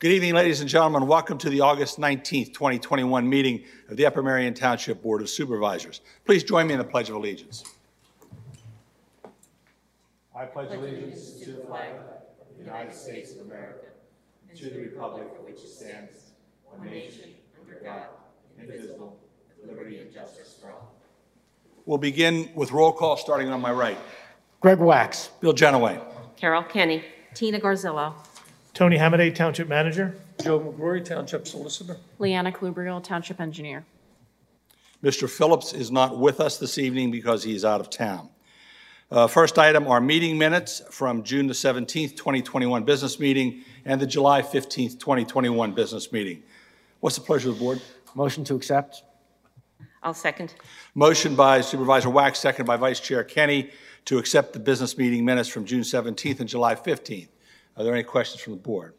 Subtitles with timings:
[0.00, 1.08] Good evening, ladies and gentlemen.
[1.08, 6.02] Welcome to the August 19th, 2021 meeting of the Upper Merion Township Board of Supervisors.
[6.24, 7.64] Please join me in the Pledge of Allegiance.
[10.36, 13.86] I pledge allegiance to the flag of the United States of America
[14.48, 16.30] and to the republic for which it stands,
[16.64, 17.30] one nation,
[17.60, 18.04] under God,
[18.56, 19.18] indivisible,
[19.60, 20.94] with liberty and justice for all.
[21.86, 23.98] We'll begin with roll call, starting on my right.
[24.60, 25.30] Greg Waks.
[25.40, 26.00] Bill Jenaway.
[26.36, 27.02] Carol Kenny.
[27.34, 28.14] Tina Garzillo.
[28.74, 30.16] Tony Hamaday, Township Manager.
[30.42, 31.96] Joe McGrory, Township Solicitor.
[32.18, 33.84] Leanna Colubriale, Township Engineer.
[35.02, 35.28] Mr.
[35.28, 38.28] Phillips is not with us this evening because he is out of town.
[39.10, 44.06] Uh, First item are meeting minutes from June the 17th, 2021 business meeting and the
[44.06, 46.42] July 15th, 2021 business meeting.
[47.00, 47.80] What's the pleasure of the board?
[48.14, 49.02] Motion to accept.
[50.02, 50.54] I'll second.
[50.94, 53.70] Motion by Supervisor Waks, second by Vice Chair Kenny,
[54.04, 57.28] to accept the business meeting minutes from June 17th and July 15th.
[57.78, 58.94] Are there any questions from the board?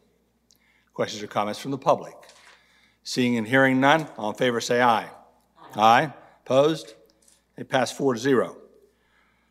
[0.94, 2.14] Questions or comments from the public?
[3.04, 5.08] Seeing and hearing none, all in favor say aye.
[5.76, 6.12] Aye.
[6.46, 6.94] Opposed?
[7.58, 8.56] It passed four to zero.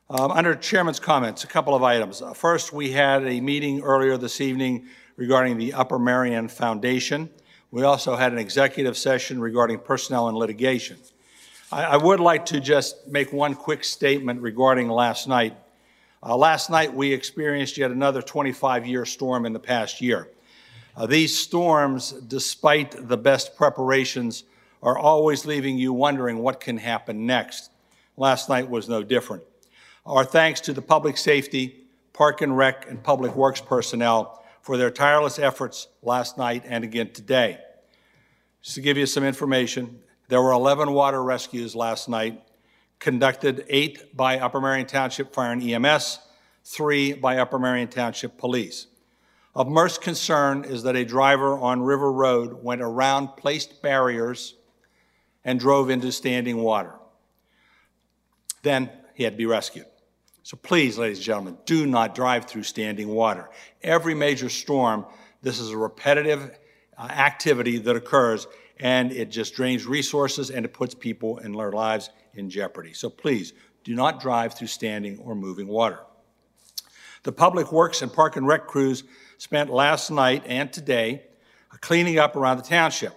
[0.09, 2.23] Um, Under Chairman's comments, a couple of items.
[2.23, 7.29] Uh, First, we had a meeting earlier this evening regarding the Upper Merion Foundation.
[7.69, 10.97] We also had an executive session regarding personnel and litigation.
[11.71, 15.55] I, I would like to just make one quick statement regarding last night.
[16.21, 20.27] Uh, last night, we experienced yet another 25-year storm in the past year.
[20.95, 24.43] Uh, these storms, despite the best preparations,
[24.83, 27.71] are always leaving you wondering what can happen next.
[28.17, 29.43] Last night was no different.
[30.05, 34.91] Our thanks to the public safety, park and rec, and public works personnel for their
[34.91, 37.59] tireless efforts last night and again today.
[38.61, 42.41] Just to give you some information, there were 11 water rescues last night,
[42.99, 46.19] conducted eight by Upper Merion Township Fire and EMS,
[46.65, 48.87] three by Upper Merion Township Police.
[49.55, 54.55] Of most concern is that a driver on River Road went around placed barriers
[55.43, 56.93] and drove into standing water.
[58.61, 59.85] Then he had to be rescued.
[60.43, 63.49] So please, ladies and gentlemen, do not drive through standing water.
[63.81, 65.05] Every major storm,
[65.41, 66.57] this is a repetitive
[66.97, 68.47] uh, activity that occurs,
[68.79, 72.93] and it just drains resources and it puts people in their lives in jeopardy.
[72.93, 73.53] So please,
[73.83, 75.99] do not drive through standing or moving water.
[77.23, 79.03] The Public Works and Park and Rec crews
[79.37, 81.23] spent last night and today
[81.81, 83.13] cleaning up around the township.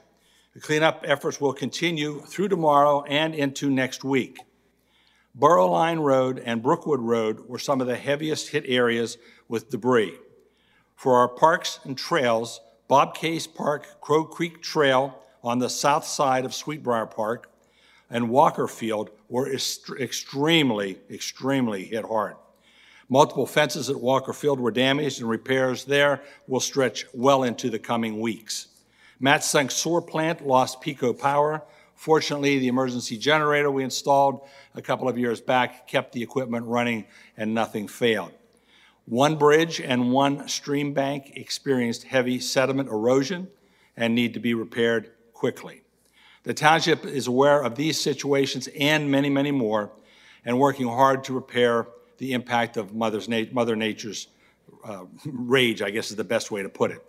[0.55, 4.39] The cleanup efforts will continue through tomorrow and into next week.
[5.35, 9.17] Borough Line Road and Brookwood Road were some of the heaviest hit areas
[9.49, 10.15] with debris.
[10.95, 16.45] For our parks and trails, Bob Case Park, Crow Creek Trail on the south side
[16.45, 17.51] of Sweetbriar Park,
[18.13, 22.37] and Walker Field were est- extremely, extremely hit hard.
[23.09, 27.79] Multiple fences at Walker Field were damaged, and repairs there will stretch well into the
[27.79, 28.69] coming weeks.
[29.21, 31.63] Matsunk Sewer Plant lost PECO power.
[31.95, 37.07] Fortunately, the emergency generator we installed a couple of years back kept the equipment running
[37.37, 38.33] and nothing failed.
[39.07, 43.49] One bridge and one stream bank experienced heavy sediment erosion
[43.97, 45.82] and need to be repaired quickly.
[46.45, 49.93] The township is aware of these situations and many, many more,
[50.45, 51.87] and working hard to repair
[52.19, 54.27] the impact of Mother's na- Mother Nature's
[54.85, 57.05] uh, rage, I guess is the best way to put it.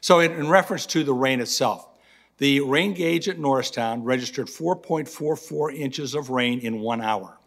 [0.00, 1.88] So, in, in reference to the rain itself,
[2.38, 7.38] the rain gauge at Norristown registered 4.44 inches of rain in one hour.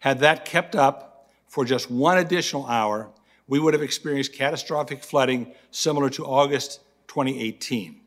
[0.00, 3.10] Had that kept up for just one additional hour,
[3.46, 8.00] we would have experienced catastrophic flooding similar to August 2018.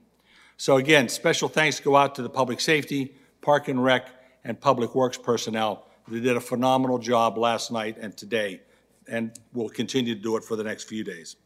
[0.60, 4.10] So again, special thanks go out to the public safety, park and rec,
[4.44, 5.88] and public works personnel.
[6.06, 8.60] They did a phenomenal job last night and today,
[9.08, 11.38] and will continue to do it for the next few days.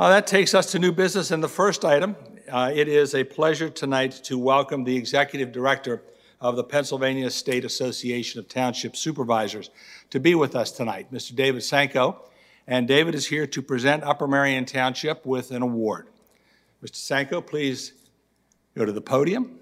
[0.00, 2.16] Uh, that takes us to new business, and the first item,
[2.50, 6.02] uh, it is a pleasure tonight to welcome the Executive Director
[6.40, 9.70] of the Pennsylvania State Association of Township Supervisors
[10.10, 11.36] to be with us tonight, Mr.
[11.36, 12.20] David Sanko.
[12.66, 16.08] And David is here to present Upper Merion Township with an award.
[16.82, 16.96] Mr.
[16.96, 17.92] Sanko, please
[18.76, 19.58] go to the podium.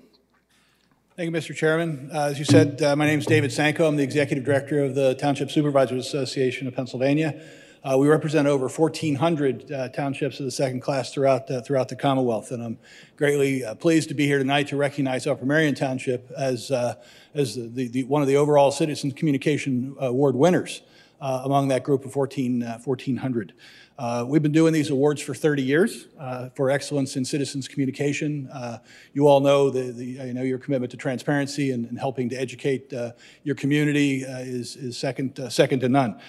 [1.17, 1.55] Thank you, Mr.
[1.55, 2.11] Chairman.
[2.13, 3.89] Uh, As you said, uh, my name is David Sanko.
[3.89, 7.41] I'm the Executive Director of the Township Supervisors Association of Pennsylvania.
[7.83, 11.97] Uh, We represent over 1,400 uh, townships of the second class throughout, uh, throughout the
[11.97, 12.79] Commonwealth, and I'm
[13.17, 16.97] greatly uh, pleased to be here tonight to recognize Upper Merion Township as, uh,
[17.33, 20.83] as the, the, one of the overall Citizen Communication Award winners.
[21.19, 23.55] uh, among that group of 14, uh, 1,400.
[23.99, 28.49] Uh, We've been doing these awards for 30 years uh, for excellence in citizens communication.
[28.53, 28.79] Uh,
[29.15, 32.37] You all know the, the, I know your commitment to transparency and and helping to
[32.37, 33.13] educate uh,
[33.45, 36.21] your community uh, is, is second, uh, second to none.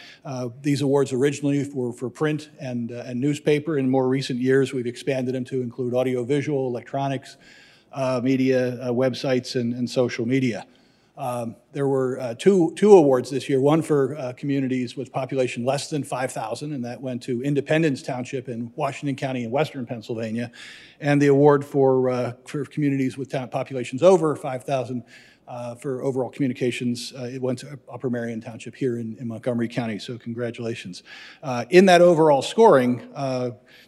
[0.62, 3.78] These awards originally were for print and, and newspaper.
[3.78, 7.38] In more recent years, we've expanded them to include audiovisual, electronics,
[8.22, 10.66] media, websites, and, and social media.
[11.18, 15.66] Um, There were uh, two, two awards this year, one for uh, communities with population
[15.66, 20.52] less than 5,000, and that went to Independence Township in Washington County in western Pennsylvania,
[21.00, 25.04] and the award for, uh, for communities with populations over 5,000
[25.48, 27.14] uh, for overall communications.
[27.18, 31.04] uh, It went to Upper Merion Township here in in Montgomery County, so congratulations.
[31.42, 33.02] Uh, In that overall scoring,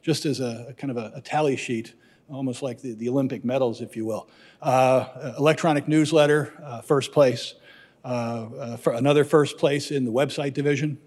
[0.01, 1.93] just as a a kind of a a tally sheet,
[2.31, 4.29] almost like the, the Olympic medals, if you will.
[4.61, 7.55] Uh, electronic newsletter, uh, first place.
[8.03, 8.07] Uh,
[8.57, 10.97] uh, for another first place in the website division.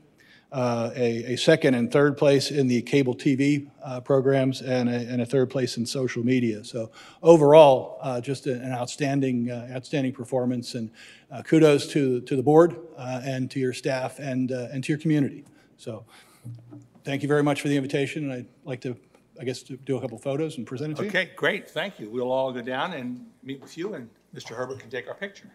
[0.53, 4.93] Uh, a, a second and third place in the cable TV uh, programs, and a,
[4.93, 6.63] and a third place in social media.
[6.63, 6.91] So
[7.23, 10.91] overall, uh, just an outstanding, uh, outstanding performance, and
[11.31, 14.93] uh, kudos to, to the board uh, and to your staff and, uh, and to
[14.93, 15.47] your community.
[15.79, 16.05] So
[17.03, 18.95] thank you very much for the invitation, and I'd like to,
[19.41, 21.09] I guess, to do a couple photos and present it to you.
[21.09, 22.11] Okay, great, thank you.
[22.11, 24.57] We'll all go down and meet with you, and Mr.
[24.57, 25.51] Herbert can take our picture.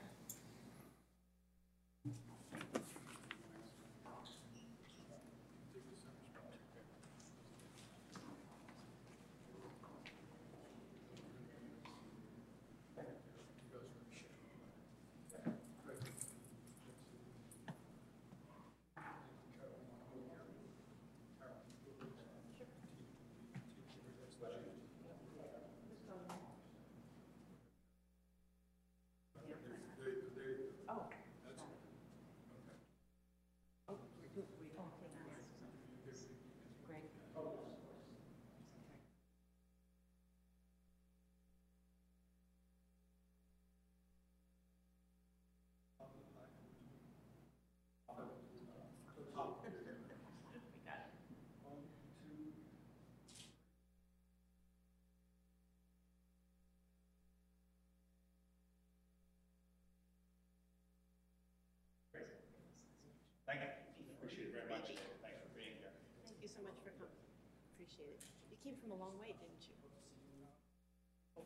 [67.88, 68.24] Appreciate it.
[68.51, 69.74] You came from a long way, didn't you?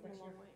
[0.01, 0.47] From a long way.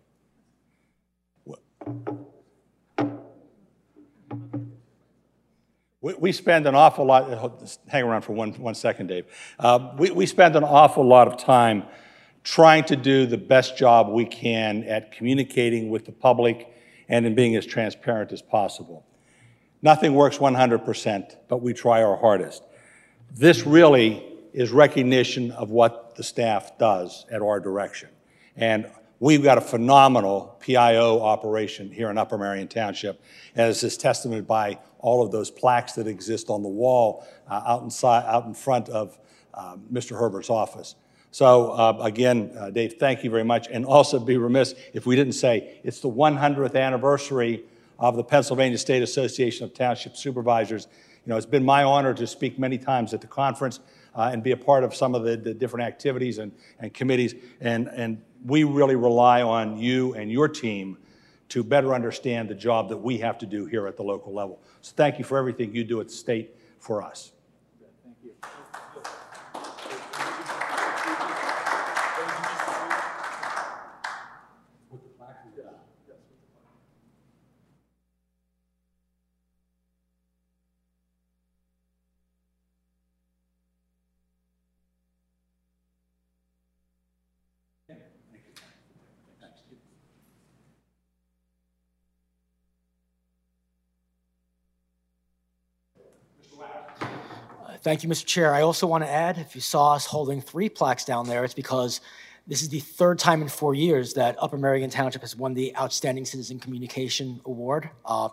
[6.01, 7.29] We, we spend an awful lot,
[7.87, 9.25] hang around for one, one second, Dave.
[9.59, 11.83] Uh, we, we spend an awful lot of time
[12.43, 16.71] trying to do the best job we can at communicating with the public
[17.09, 19.05] and in being as transparent as possible.
[19.83, 22.63] Nothing works 100%, but we try our hardest.
[23.31, 28.07] This really is recognition of what the staff does at our direction.
[28.55, 33.21] And we've got a phenomenal PIO operation here in Upper Merion Township,
[33.57, 37.83] as is testament by all of those plaques that exist on the wall uh, out
[37.83, 39.19] inside, out in front of
[39.53, 40.17] uh, Mr.
[40.17, 40.95] Herbert's office.
[41.31, 43.67] So uh, again, uh, Dave, thank you very much.
[43.69, 47.65] And also be remiss if we didn't say it's the 100th anniversary
[47.99, 50.87] of the Pennsylvania State Association of Township Supervisors.
[51.25, 53.81] You know, it's been my honor to speak many times at the conference
[54.15, 57.35] uh, and be a part of some of the, the different activities and, and committees.
[57.62, 60.97] And, and we really rely on you and your team
[61.50, 64.62] to better understand the job that we have to do here at the local level.
[64.81, 67.31] So thank you for everything you do at the state for us.
[97.86, 98.25] Thank you, Mr.
[98.25, 98.51] Chair.
[98.51, 101.54] I also want to add, if you saw us holding three plaques down there, it's
[101.54, 102.01] because
[102.47, 105.75] this is the third time in four years that Upper Merion Township has won the
[105.77, 107.89] Outstanding Citizen Communication Award.
[108.05, 108.29] Uh,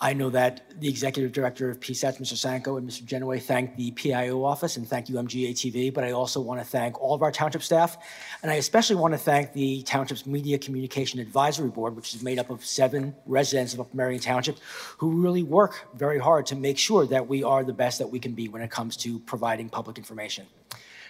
[0.00, 2.36] I know that the Executive Director of PSATS, Mr.
[2.36, 3.04] Sanko, and Mr.
[3.04, 7.00] Jenaway thanked the PIO office and thank you, MGA-TV, but I also want to thank
[7.00, 7.96] all of our township staff,
[8.42, 12.40] and I especially want to thank the township's Media Communication Advisory Board, which is made
[12.40, 14.58] up of seven residents of Upper Merion Township
[14.98, 18.18] who really work very hard to make sure that we are the best that we
[18.18, 20.46] can be when it comes to providing public information.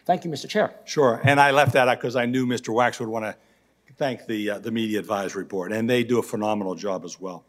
[0.05, 0.49] Thank you, Mr.
[0.49, 0.75] Chair.
[0.85, 2.75] Sure, and I left that out because I knew Mr.
[2.75, 3.37] Waks would want to
[3.97, 7.45] thank the, uh, the Media Advisory Board, and they do a phenomenal job as well.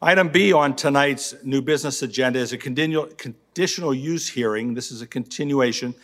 [0.00, 4.74] Item B on tonight's new business agenda is a conditional, conditional use hearing.
[4.74, 5.94] This is a continuation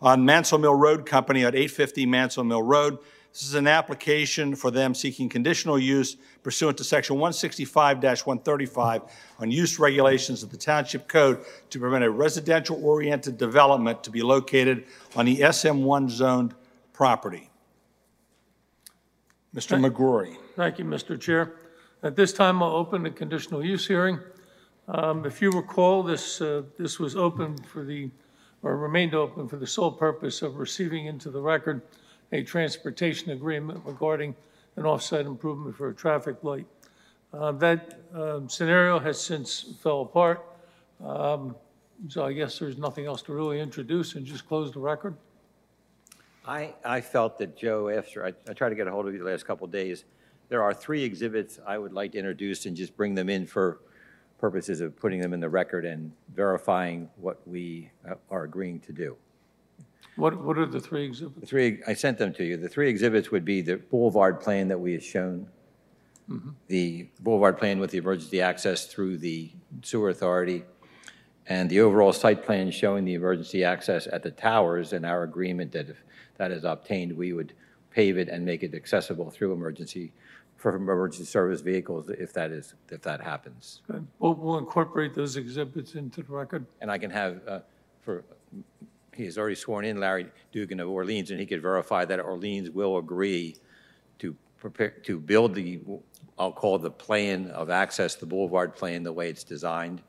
[0.00, 2.98] on Mancill Mill Road Company at 850 Mancill Mill Road.
[3.38, 9.78] This is an application for them seeking conditional use pursuant to Section 165-135 on use
[9.78, 15.36] regulations of the Township Code to permit a residential-oriented development to be located on the
[15.38, 16.56] SM1 zoned
[16.92, 17.48] property.
[19.54, 19.78] Mr.
[19.78, 20.36] McGrory.
[20.56, 21.18] Thank you, Mr.
[21.18, 21.52] Chair.
[22.02, 24.18] At this time, I'll open the conditional use hearing.
[24.88, 28.10] Um, If you recall, this, uh, this was open for the,
[28.64, 31.82] or remained open for the sole purpose of receiving into the record
[32.32, 34.34] a transportation agreement regarding
[34.76, 36.66] an off-site improvement for a traffic light.
[37.32, 40.44] Uh, That um, scenario has since fell apart,
[41.04, 41.54] Um,
[42.08, 45.14] so I guess there's nothing else to really introduce and just close the record.
[46.46, 49.18] I, I felt that, Joe, after, I, I tried to get a hold of you
[49.18, 50.04] the last couple of days,
[50.48, 53.80] there are three exhibits I would like to introduce and just bring them in for
[54.38, 58.92] purposes of putting them in the record and verifying what we uh, are agreeing to
[58.92, 59.16] do.
[60.18, 61.40] What, what are the three exhibits?
[61.42, 62.56] The three, I sent them to you.
[62.56, 65.46] The three exhibits would be the boulevard plan that we had shown,
[66.66, 69.52] the boulevard plan with the emergency access through the
[69.82, 70.64] sewer authority,
[71.46, 75.70] and the overall site plan showing the emergency access at the towers and our agreement
[75.72, 76.02] that if
[76.36, 77.52] that is obtained, we would
[77.92, 80.12] pave it and make it accessible through emergency,
[80.56, 83.82] for emergency service vehicles if that is, if that happens.
[83.86, 84.04] Good.
[84.18, 86.66] We'll, we'll incorporate those exhibits into the record.
[86.80, 87.60] And I can have, uh,
[88.02, 88.24] for,
[89.18, 92.70] he has already sworn in Larry Dugan of Orleans, and he could verify that Orleans
[92.70, 93.56] will agree
[94.20, 95.80] to prepare, to build the,
[96.38, 100.02] I'll call the plan of access, the boulevard plan, the way it's designed.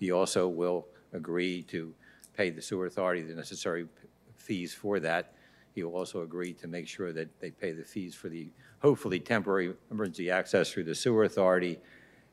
[0.00, 1.92] He also will agree to
[2.34, 3.86] pay the sewer authority the necessary
[4.34, 5.34] fees for that.
[5.74, 8.48] He will also agree to make sure that they pay the fees for the,
[8.80, 11.78] hopefully temporary emergency access through the sewer authority.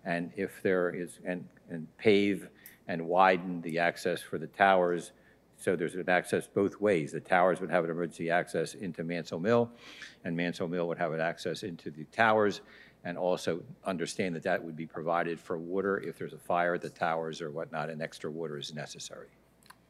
[0.06, 2.48] And if there is, and, and pave
[2.88, 5.12] and widen the access for the towers,
[5.66, 7.12] so there's an access both ways.
[7.12, 9.72] The towers would have an emergency access into Mancill Mill,
[10.24, 12.62] and Mancill Mill would have an access into the towers,
[13.04, 16.84] and also understand that that would be provided for water if there's a fire at
[16.84, 19.30] the towers or whatnot, and extra water is necessary.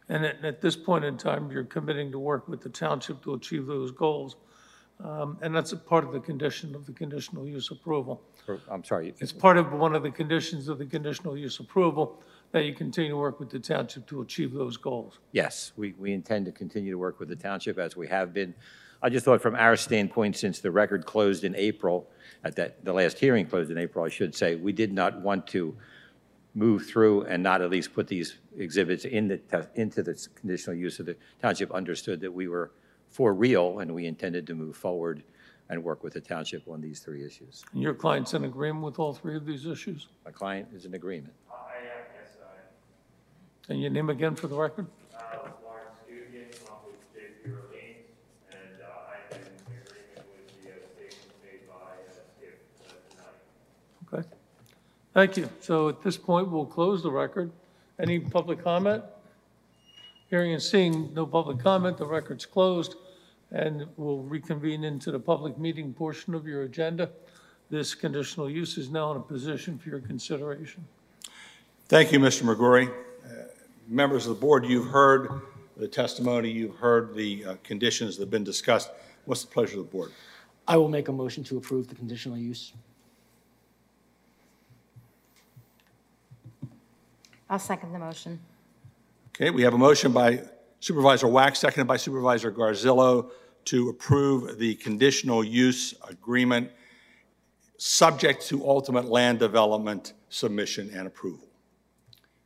[0.07, 3.33] And at, at this point in time, you're committing to work with the township to
[3.33, 4.37] achieve those goals.
[5.03, 8.21] Um, And that's a part of the condition of the conditional use approval.
[8.47, 12.23] Or- I'm sorry, It's part of one of the conditions of the conditional use approval
[12.55, 15.19] that you continue to work with the township to achieve those goals.
[15.33, 18.55] Yes, we, we intend to continue to work with the township as we have been.
[19.01, 22.09] I just thought from our standpoint, since the record closed in April,
[22.45, 25.47] at that, the last hearing closed in April, I should say, we did not want
[25.47, 25.75] to
[26.53, 31.01] move through and not at least put these exhibits in the, into the conditional use
[31.01, 32.71] of the township understood that we were
[33.09, 35.23] for real and we intended to move forward
[35.69, 37.63] and work with the township on these three issues.
[37.73, 40.07] And your client's in agreement with all three of these issues?
[40.23, 41.33] My client is in agreement.
[43.67, 44.85] And your name again for the record?
[45.11, 47.49] Uh, Lawrence Dugan, along with J.P.
[47.49, 48.05] Orleans,
[48.51, 52.93] and uh, I am in agreement with the uh, statements made by uh, Skip uh,
[53.09, 54.23] tonight.
[54.23, 54.29] Okay.
[55.15, 55.49] Thank you.
[55.61, 57.51] So at this point, we'll close the record.
[57.99, 59.03] Any public comment?
[60.29, 62.95] Hearing and seeing no public comment, the record's closed,
[63.51, 67.09] and we'll reconvene into the public meeting portion of your agenda.
[67.71, 70.85] This conditional use is now in a position for your consideration.
[71.87, 72.43] Thank you, Mr.
[72.43, 73.04] McGrory.
[73.87, 75.41] Members of the board, you've heard
[75.77, 78.89] the testimony, you've heard the uh, conditions that have been discussed.
[79.25, 80.11] What's the pleasure of the board?
[80.67, 82.73] I will make a motion to approve the conditional use.
[87.49, 88.39] I'll second the motion.
[89.35, 90.41] Okay, we have a motion by
[90.79, 93.29] Supervisor Waks, seconded by Supervisor Garzillo,
[93.65, 96.71] to approve the conditional use agreement,
[97.77, 101.47] subject to ultimate land development submission and approval.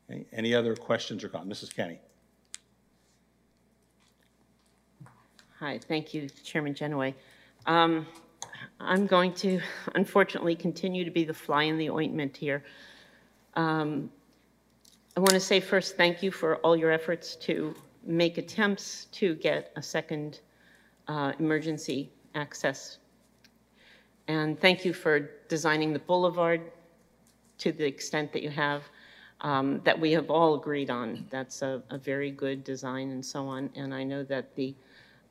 [0.09, 1.63] Okay, Any other questions or comments?
[1.63, 1.75] Mrs.
[1.75, 1.99] Kenny?
[5.59, 7.13] Hi, thank you, Chairman Jenaway.
[7.65, 8.07] Um,
[8.79, 9.59] I'm going to
[9.95, 12.63] unfortunately continue to be the fly in the ointment here.
[13.55, 14.09] Um,
[15.17, 19.35] I want to say first, thank you for all your efforts to make attempts to
[19.35, 20.39] get a second
[21.07, 22.99] uh, emergency access.
[24.27, 26.61] And thank you for designing the boulevard
[27.57, 28.83] to the extent that you have,
[29.41, 31.25] um, that we have all agreed on.
[31.29, 33.69] That's a, a very good design and so on.
[33.75, 34.75] And I know that the,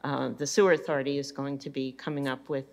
[0.04, 2.66] uh, the sewer authority is going to be coming up with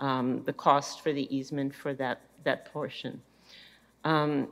[0.00, 3.20] um, the cost for the easement for that, that portion.
[4.04, 4.48] Um,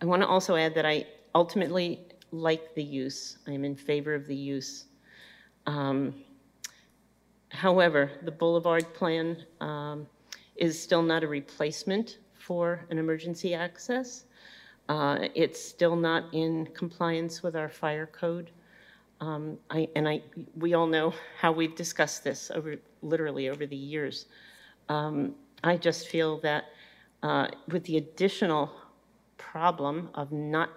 [0.00, 2.00] I want to also add that I ultimately
[2.32, 3.38] like the use.
[3.46, 4.86] I am in favor of the use.
[5.66, 6.14] Um,
[7.52, 10.06] However, the boulevard plan um,
[10.56, 14.24] is still not a replacement for an emergency access.
[14.88, 18.50] Uh, It's still not in compliance with our fire code.
[19.20, 20.22] Um, I, and I,
[20.56, 24.26] we all know how we've discussed this over, literally over the years.
[24.88, 26.64] Um, I just feel that
[27.22, 28.72] uh, with the additional
[29.38, 30.70] problem of not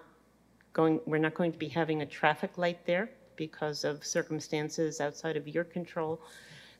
[0.73, 5.37] going, we're not going to be having a traffic light there because of circumstances outside
[5.37, 6.21] of your control,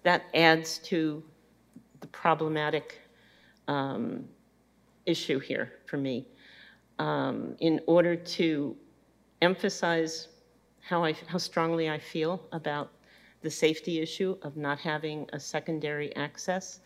[0.03, 1.23] that adds to
[2.01, 2.99] the problematic
[3.67, 4.23] um,
[5.07, 6.27] issue here for me.
[6.99, 8.75] Um, In order to
[9.41, 10.29] emphasize
[10.81, 12.91] how I, how strongly I feel about
[13.41, 16.79] the safety issue of not having a secondary access.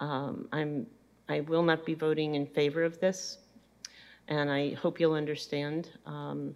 [0.00, 0.86] Um, I'm,
[1.28, 3.38] I will not be voting in favor of this,
[4.28, 6.54] and I hope you'll understand um,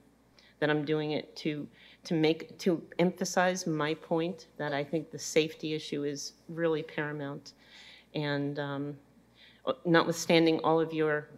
[0.59, 1.67] that I'm doing it to,
[2.05, 7.53] to make, to emphasize my point that I think the safety issue is really paramount.
[8.15, 8.97] And um,
[9.85, 11.29] notwithstanding all of your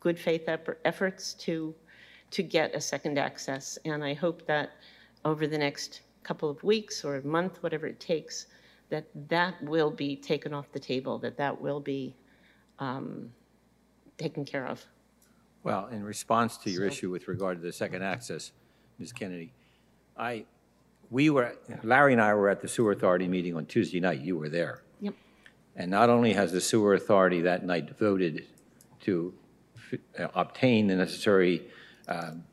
[0.00, 0.48] good faith
[0.84, 1.74] efforts to,
[2.30, 3.78] to get a second access.
[3.84, 4.70] And I hope that
[5.24, 8.46] over the next couple of weeks or a month, whatever it takes,
[8.90, 12.14] that that will be taken off the table, that that will be
[12.78, 13.30] um,
[14.16, 14.84] taken care of.
[15.62, 18.52] Well, in response to your issue with regard to the second access,
[18.98, 19.12] Ms.
[19.12, 19.52] Kennedy,
[20.16, 20.44] I,
[21.10, 24.20] we were, Larry and I were at the sewer authority meeting on Tuesday night.
[24.20, 24.82] You were there.
[25.00, 25.14] Yep.
[25.76, 28.46] And not only has the sewer authority that night voted
[29.02, 29.34] to
[30.34, 31.68] obtain the necessary
[32.08, 32.44] um,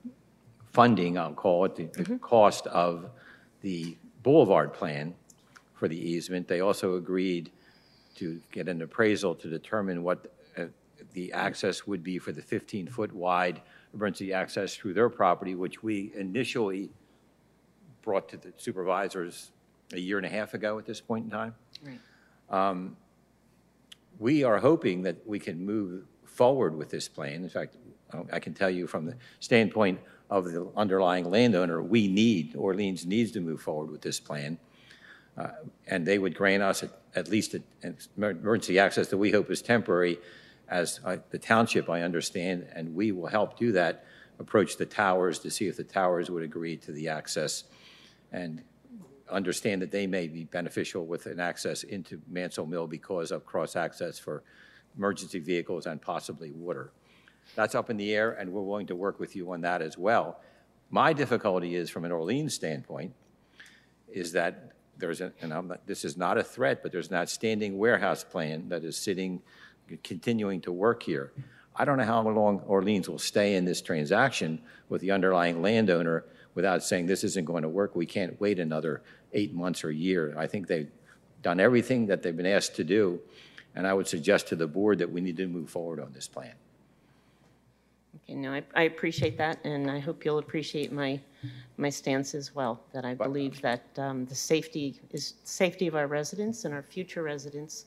[0.72, 3.10] funding, I'll call it, the- the cost of
[3.62, 5.16] the boulevard plan
[5.74, 7.52] for the easement, they also agreed
[8.16, 10.66] to get an appraisal to determine what uh,
[11.14, 13.62] the access would be for the 15-foot wide
[13.94, 16.90] emergency access through their property, which we initially
[18.02, 19.52] brought to the supervisors
[19.94, 21.56] a year and a half ago at this point in time.
[21.84, 22.00] Right.
[24.18, 26.06] We are hoping that we can move
[26.40, 27.44] forward with this plan.
[27.44, 27.78] In fact,
[28.32, 30.00] I can tell you from the standpoint
[30.30, 34.60] of the underlying landowner, we need, Orleans needs to move forward with this plan.
[35.38, 35.48] Uh,
[35.88, 39.50] And they would grant us at- at least a- an emergency access that we hope
[39.52, 40.18] is temporary
[40.68, 44.06] as uh, the township, I understand, and we will help do that,
[44.40, 47.66] approach the towers to see if the towers would agree to the access
[48.32, 48.64] and
[49.30, 54.20] understand that they may be beneficial with an access into Mancill Mill because of cross-access
[54.20, 54.44] for
[54.98, 56.92] emergency vehicles and possibly water.
[57.56, 59.98] That's up in the air, and we're willing to work with you on that as
[59.98, 60.42] well.
[60.90, 63.14] My difficulty is, from an Orleans standpoint,
[64.12, 67.16] is that there's, a- and I'm not, this is not a threat, but there's an
[67.16, 69.42] outstanding warehouse plan that is sitting,
[70.04, 71.34] continuing to work here.
[71.76, 76.26] I don't know how long Orleans will stay in this transaction with the underlying landowner
[76.54, 79.94] without saying, this isn't going to work, we can't wait another eight months or a
[79.94, 80.34] year.
[80.38, 80.90] I think they've
[81.42, 83.20] done everything that they've been asked to do,
[83.76, 86.28] and I would suggest to the board that we need to move forward on this
[86.28, 86.54] plan.
[88.24, 91.20] Okay, no, I, I appreciate that, and I hope you'll appreciate my,
[91.78, 96.08] my stance as well, that I believe that um, the safety is, safety of our
[96.08, 97.86] residents and our future residents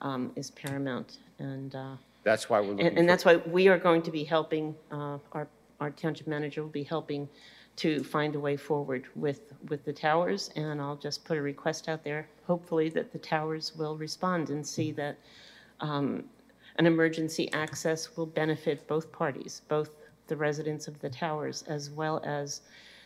[0.00, 1.18] um, is paramount.
[1.38, 2.88] And, uh, That's why we're looking for...
[2.88, 5.46] and and that's why we are going to be helping, uh, our,
[5.80, 7.28] our township manager will be helping
[7.76, 11.88] to find a way forward with, with the towers, and I'll just put a request
[11.88, 15.18] out there, hopefully that the towers will respond and see that
[15.80, 16.24] um,
[16.76, 19.90] an emergency access will benefit both parties, both
[20.26, 22.62] the residents of the towers as well as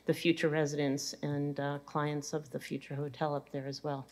[0.06, 4.06] the future residents and uh, clients of the future hotel up there as well.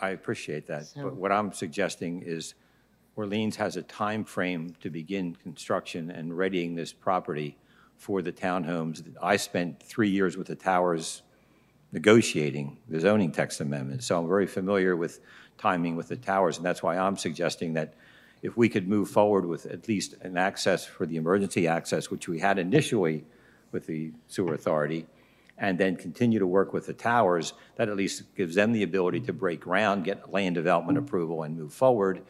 [0.00, 2.54] I appreciate that, So- but what I'm suggesting is
[3.16, 7.56] Orleans has a time frame to begin construction and readying this property
[7.96, 9.02] for the townhomes.
[9.22, 11.22] I spent three years with the towers
[11.92, 15.20] negotiating the zoning text amendment, so I'm very familiar with
[15.58, 17.94] timing with the towers, and that's why I'm suggesting that
[18.42, 22.28] if we could move forward with at least an access for the emergency access, which
[22.28, 23.24] we had initially
[23.72, 25.06] with the sewer authority,
[25.56, 29.20] and then continue to work with the towers, that at least gives them the ability
[29.20, 32.22] to break ground, get land development approval, and move forward.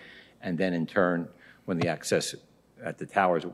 [0.42, 1.28] And then in turn,
[1.64, 2.34] when the access
[2.82, 3.44] at the towers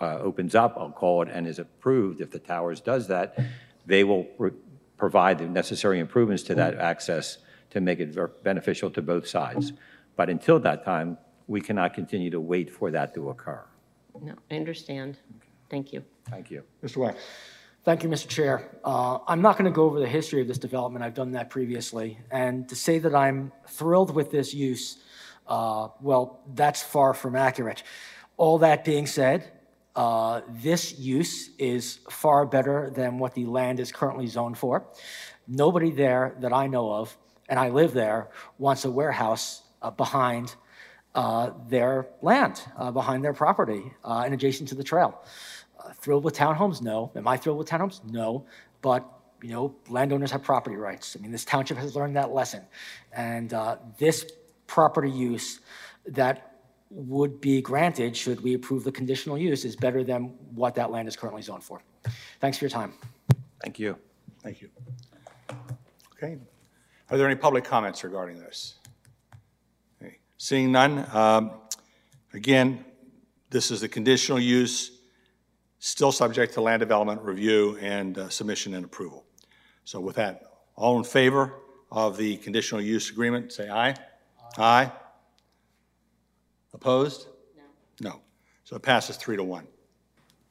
[0.00, 3.38] uh, opens up, I'll call it, and is approved, if the towers does that,
[3.86, 4.52] they will re-
[4.96, 7.38] provide the necessary improvements to that access
[7.70, 9.72] to make it ver- beneficial to both sides.
[10.16, 13.62] But until that time, we cannot continue to wait for that to occur.
[14.20, 15.18] No, I understand.
[15.68, 16.04] Thank you.
[16.28, 16.64] Thank you.
[16.82, 16.98] Mr.
[16.98, 17.20] Waks.
[17.82, 18.28] Thank you, Mr.
[18.28, 18.78] Chair.
[18.84, 21.02] Uh, I'm not going to go over the history of this development.
[21.02, 22.18] I've done that previously.
[22.30, 24.98] And to say that I'm thrilled with this use,
[25.46, 27.82] uh, well, that's far from accurate.
[28.36, 29.50] All that being said,
[29.96, 34.86] uh, this use is far better than what the land is currently zoned for.
[35.48, 37.16] Nobody there that I know of,
[37.48, 40.54] and I live there, wants a warehouse uh, behind
[41.14, 45.22] uh, their land, uh, behind their property, uh, and adjacent to the trail.
[45.96, 46.82] Thrilled with townhomes?
[46.82, 47.10] No.
[47.16, 48.04] Am I thrilled with townhomes?
[48.04, 48.46] No.
[48.82, 49.08] But,
[49.42, 51.16] you know, landowners have property rights.
[51.18, 52.62] I mean, this township has learned that lesson.
[53.12, 53.50] And
[53.98, 54.30] this
[54.66, 55.60] property use
[56.06, 56.49] that
[56.90, 61.06] would be granted, should we approve the conditional use, is better than what that land
[61.06, 61.80] is currently zoned for.
[62.40, 62.94] Thanks for your time.
[63.62, 63.96] Thank you.
[64.42, 64.70] Thank you.
[66.12, 66.38] Okay.
[67.10, 68.76] Are there any public comments regarding this?
[70.02, 70.18] Okay.
[70.38, 71.52] Seeing none, um,
[72.34, 72.84] again,
[73.50, 74.98] this is the conditional use,
[75.78, 79.24] still subject to land development review and uh, submission and approval.
[79.84, 80.42] So with that,
[80.76, 81.54] all in favor
[81.90, 83.94] of the conditional use agreement, say aye.
[84.56, 84.92] Aye.
[86.72, 87.26] Opposed?
[88.00, 88.10] No.
[88.10, 88.20] No.
[88.64, 89.66] So it passes three to one.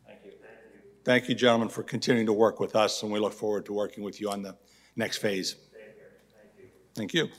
[0.06, 0.32] Thank you,
[1.04, 4.04] Thank you, gentlemen, for continuing to work with us, and we look forward to working
[4.04, 4.56] with you on the
[4.96, 5.56] next phase.
[6.96, 7.30] Thank you.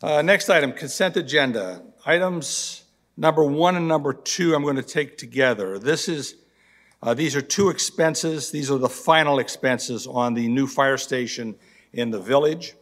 [0.00, 1.82] Uh, Next item, consent agenda.
[2.06, 2.84] Items
[3.16, 5.78] number one and number two, I'm going to take together.
[5.78, 6.36] This is,
[7.02, 8.50] uh, these are two expenses.
[8.50, 11.56] These are the final expenses on the new fire station
[11.92, 12.74] in the village.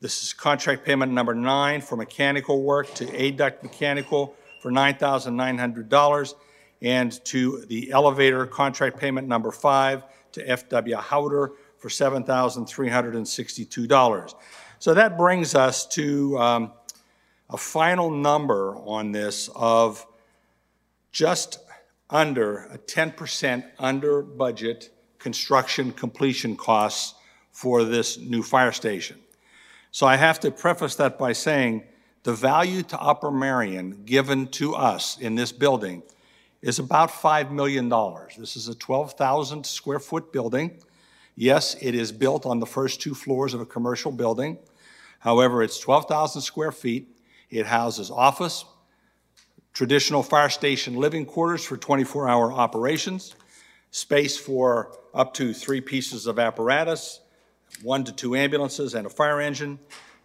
[0.00, 6.34] This is contract payment number nine for mechanical work to Aduct Mechanical for $9,900
[6.80, 14.34] and to the elevator contract payment number five to FW Howder for $7,362.
[14.78, 16.72] So that brings us to um,
[17.50, 20.06] a final number on this of
[21.12, 21.58] just
[22.08, 27.16] under a 10% under budget construction completion costs
[27.52, 29.18] for this new fire station.
[29.92, 31.82] So I have to preface that by saying
[32.22, 36.02] the value to Upper Merion given to us in this building
[36.62, 37.88] is about $5 million.
[38.38, 40.78] This is a 12,000 square foot building.
[41.34, 44.58] Yes, it is built on the first two floors of a commercial building.
[45.20, 47.08] However, it's 12,000 square feet.
[47.48, 48.64] It houses office,
[49.72, 53.34] traditional fire station living quarters for 24 hour operations,
[53.90, 57.20] space for up to three pieces of apparatus,
[57.82, 59.78] one to two ambulances, and a fire engine.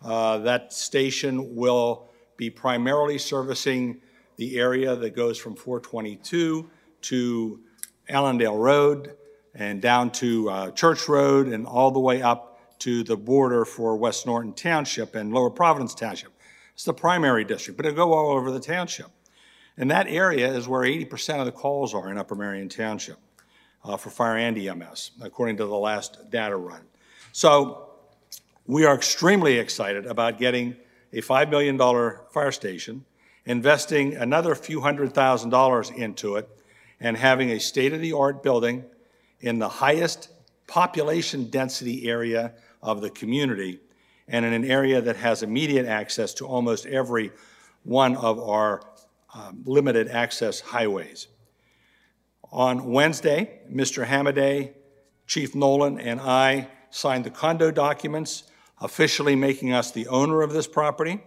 [0.03, 4.01] Uh, that station will be primarily servicing
[4.35, 6.69] the area that goes from 422
[7.01, 7.59] to
[8.09, 9.15] Allendale Road
[9.53, 13.95] and down to uh, Church Road and all the way up to the border for
[13.95, 16.31] West Norriton Township and Lower Providence Township.
[16.73, 19.07] It's the primary district, but it'll go all over the township.
[19.77, 23.17] And that area is where 80% of the calls are in Upper Merion Township
[23.83, 26.81] uh, for fire and EMS, according to the last data run.
[27.35, 27.89] So
[28.65, 30.77] we are extremely excited about getting
[31.11, 31.77] a $5 million
[32.31, 33.03] fire station
[33.43, 36.47] investing another few hundred thousand dollars into it,
[37.01, 38.85] and having a state-of-the-art building
[39.41, 40.29] in the highest
[40.65, 43.81] population density area of the community,
[44.29, 47.33] and in an area that has immediate access to almost every
[47.83, 48.81] one of our
[49.33, 51.27] um, limited access highways.
[52.53, 54.05] On Wednesday, Mr.
[54.05, 54.71] Hamaday,
[55.27, 58.43] Chief Nolan, and I signed the condo documents,
[58.79, 61.21] officially making us the owner of this property.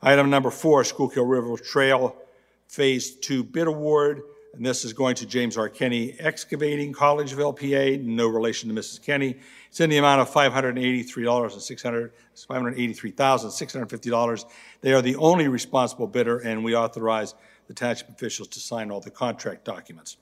[0.00, 2.16] Item number four, Schuylkill River Trail
[2.68, 4.22] Phase Two Bid Award,
[4.54, 5.68] and this is going to James R.
[5.68, 9.02] Kenny Excavating, Collegeville, PA, no relation to Mrs.
[9.02, 9.38] Kenny.
[9.72, 14.44] It's in the amount of $583,600, $583,650.
[14.82, 17.34] They are the only responsible bidder, and we authorize
[17.68, 20.18] the township officials to sign all the contract documents.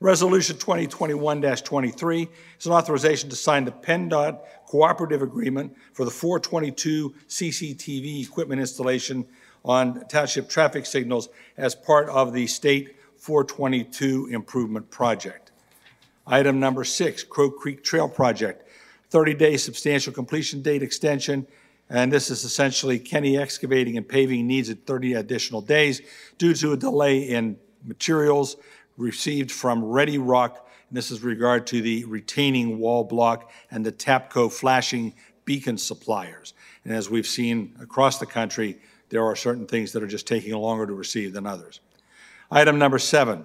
[0.00, 2.28] Resolution 2021-23
[2.58, 9.24] is an authorization to sign the PennDOT Cooperative Agreement for the 422 CCTV equipment installation
[9.64, 15.41] on township traffic signals as part of the State 422 Improvement Project.
[16.26, 18.68] Item number six, Crow Creek Trail Project,
[19.10, 21.46] 30-day substantial completion date extension,
[21.90, 26.00] and this is essentially Kenny Excavating and Paving needs it 30 additional days
[26.38, 28.56] due to a delay in materials
[28.96, 34.50] received from Redi-Rock, and this is regard to the retaining wall block and the TAPCO
[34.50, 36.54] flashing beacon suppliers.
[36.84, 40.54] And as we've seen across the country, there are certain things that are just taking
[40.54, 41.80] longer to receive than others.
[42.50, 43.44] Item number seven,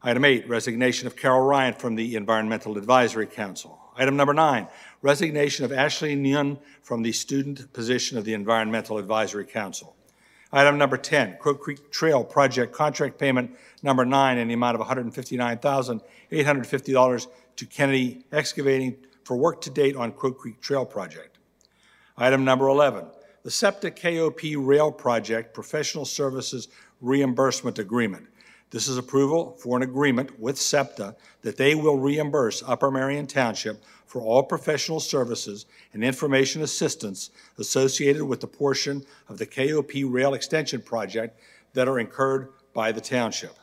[0.02, 3.78] Item eight, resignation of Carol Ryan from the Environmental Advisory Council.
[3.96, 4.66] Item number nine,
[5.00, 9.94] resignation of Ashley Nguyen from the student position of the Environmental Advisory Council.
[10.52, 14.86] Item number 10, Crow Creek Trail Project Contract Payment Number Nine in the amount of
[14.86, 21.38] $159,850 to Kennedy Excavating for work to date on Crow Creek Trail Project.
[22.18, 23.06] Item number 11,
[23.44, 26.68] the SEPTA KOP Rail Project Professional Services
[27.00, 28.26] Reimbursement Agreement.
[28.68, 33.82] This is approval for an agreement with SEPTA that they will reimburse Upper Merion Township
[34.12, 40.34] for all professional services and information assistance associated with the portion of the KOP Rail
[40.34, 41.40] Extension Project
[41.72, 43.56] that are incurred by the township.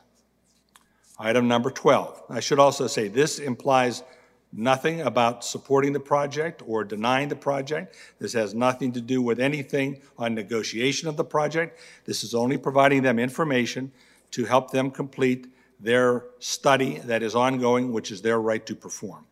[1.20, 2.24] Item number 12.
[2.32, 4.02] I should also say this implies
[4.52, 7.96] nothing about supporting the project or denying the project.
[8.18, 11.80] This has nothing to do with anything on negotiation of the project.
[12.06, 13.92] This is only providing them information
[14.32, 15.46] to help them complete
[15.80, 19.26] their study that is ongoing, which is their right to perform.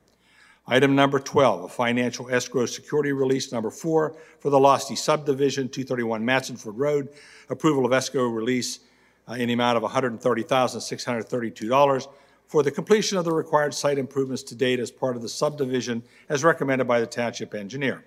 [0.69, 6.25] Item number 12, a financial escrow security release number four for the Losty subdivision, 231
[6.25, 7.07] Matsonford Road.
[7.49, 8.81] Approval of escrow release
[9.29, 12.07] uh, in the amount of $130,632
[12.47, 16.03] for the completion of the required site improvements to date as part of the subdivision
[16.27, 18.03] as recommended by the township engineer.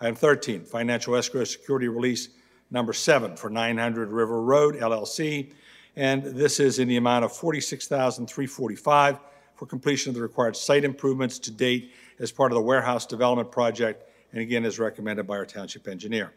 [0.00, 2.30] Item 13, financial escrow security release
[2.72, 5.52] number seven for 900 River Road LLC,
[5.94, 9.20] and this is in the amount of 46345
[9.60, 13.52] for completion of the required site improvements to date as part of the warehouse development
[13.52, 16.32] project, and again, as recommended by our township engineer.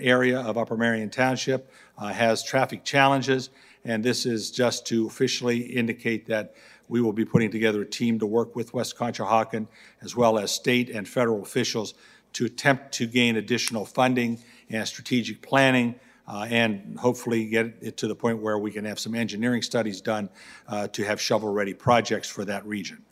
[0.00, 3.50] area of Upper Merion Township uh, has traffic challenges,
[3.84, 6.54] and this is just to officially indicate that
[6.88, 9.66] we will be putting together a team to work with West Conshohocken
[10.02, 11.94] as well as state and federal officials
[12.34, 14.38] to attempt to gain additional funding
[14.70, 15.96] and strategic planning
[16.28, 20.00] uh, and hopefully get it to the point where we can have some engineering studies
[20.00, 20.28] done
[20.68, 23.02] uh, to have shovel-ready projects for that region.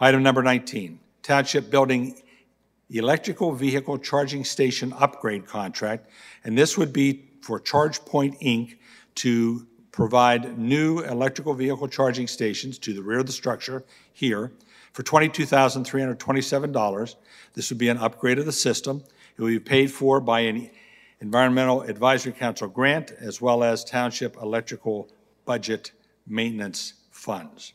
[0.00, 2.20] Item number 19, Township Building
[2.90, 6.08] Electrical Vehicle Charging Station Upgrade Contract,
[6.44, 8.76] and this would be for ChargePoint Inc.
[9.16, 14.52] to provide new electrical vehicle charging stations to the rear of the structure here
[14.92, 17.14] for $22,327.
[17.54, 19.02] This would be an upgrade of the system.
[19.36, 20.70] It will be paid for by an
[21.20, 25.08] Environmental Advisory Council grant as well as Township Electrical
[25.44, 25.92] Budget
[26.26, 27.72] maintenance funds.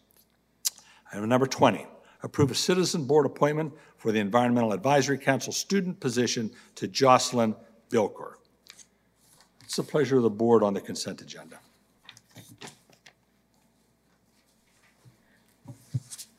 [1.11, 1.87] Item number 20,
[2.23, 7.55] approve a citizen board appointment for the Environmental Advisory Council student position to Jocelyn
[7.89, 8.33] Bilker.
[9.63, 11.59] It's the pleasure of the board on the consent agenda.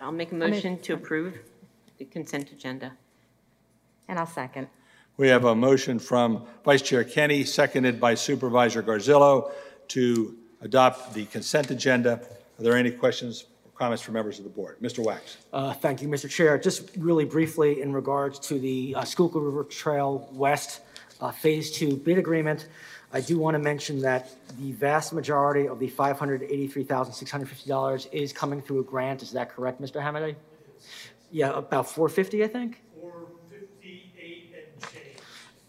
[0.01, 1.38] I'll make a motion to approve
[1.99, 2.93] the consent agenda.
[4.09, 4.69] And I'll second.
[5.18, 9.53] We have a motion from Vice Chair Kenny, seconded by Supervisor Garzillo,
[9.88, 12.12] to adopt the consent agenda.
[12.59, 14.79] Are there any questions or comments from members of the board?
[14.81, 15.05] Mr.
[15.05, 15.37] Waks.
[15.53, 16.31] Uh, Thank you, Mr.
[16.31, 16.57] Chair.
[16.57, 20.81] Just really briefly, in regards to the uh, Schuylkill River Trail West
[21.20, 22.68] uh, Phase Two bid agreement,
[23.12, 28.81] I do want to mention that the vast majority of the $583,650 is coming through
[28.81, 29.22] a grant.
[29.22, 30.01] Is that correct, Mr.
[30.01, 30.37] Hamaday?
[31.31, 32.81] Yeah, about 450, I think?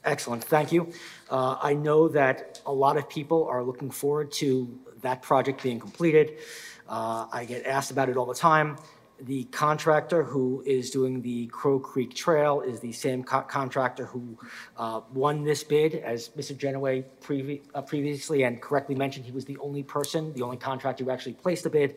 [0.03, 0.43] 458 and change.
[0.43, 0.91] Excellent, thank you.
[1.29, 5.79] Uh, I know that a lot of people are looking forward to that project being
[5.79, 6.39] completed.
[6.87, 8.77] Uh, I get asked about it all the time.
[9.21, 14.37] The contractor who is doing the Crow Creek Trail is the same co- contractor who
[14.75, 16.57] uh, won this bid, as Mr.
[16.57, 21.05] Jenaway previ- uh, previously and correctly mentioned, he was the only person, the only contractor
[21.05, 21.95] who actually placed the bid.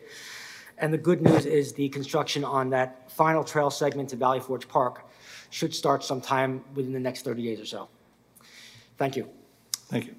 [0.77, 4.67] And the good news is the construction on that final trail segment to Valley Forge
[4.67, 5.09] Park
[5.49, 7.89] should start sometime within the next 30 days or so.
[8.97, 9.29] Thank you.
[9.89, 10.15] Thank you.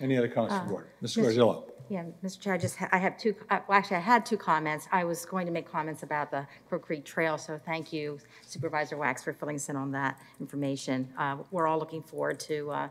[0.00, 0.86] Any other comments from the board?
[1.02, 1.22] Mr.
[1.22, 1.34] Mr.
[1.34, 1.64] Garzillo.
[1.88, 2.40] Yeah, Mr.
[2.40, 4.88] Chair, I just, ha- I have two, uh, well, actually, I had two comments.
[4.90, 8.96] I was going to make comments about the Crow Creek Trail, so thank you Supervisor
[8.96, 11.08] Waks for filling us in on that information.
[11.16, 12.88] Uh, We're all looking forward to uh,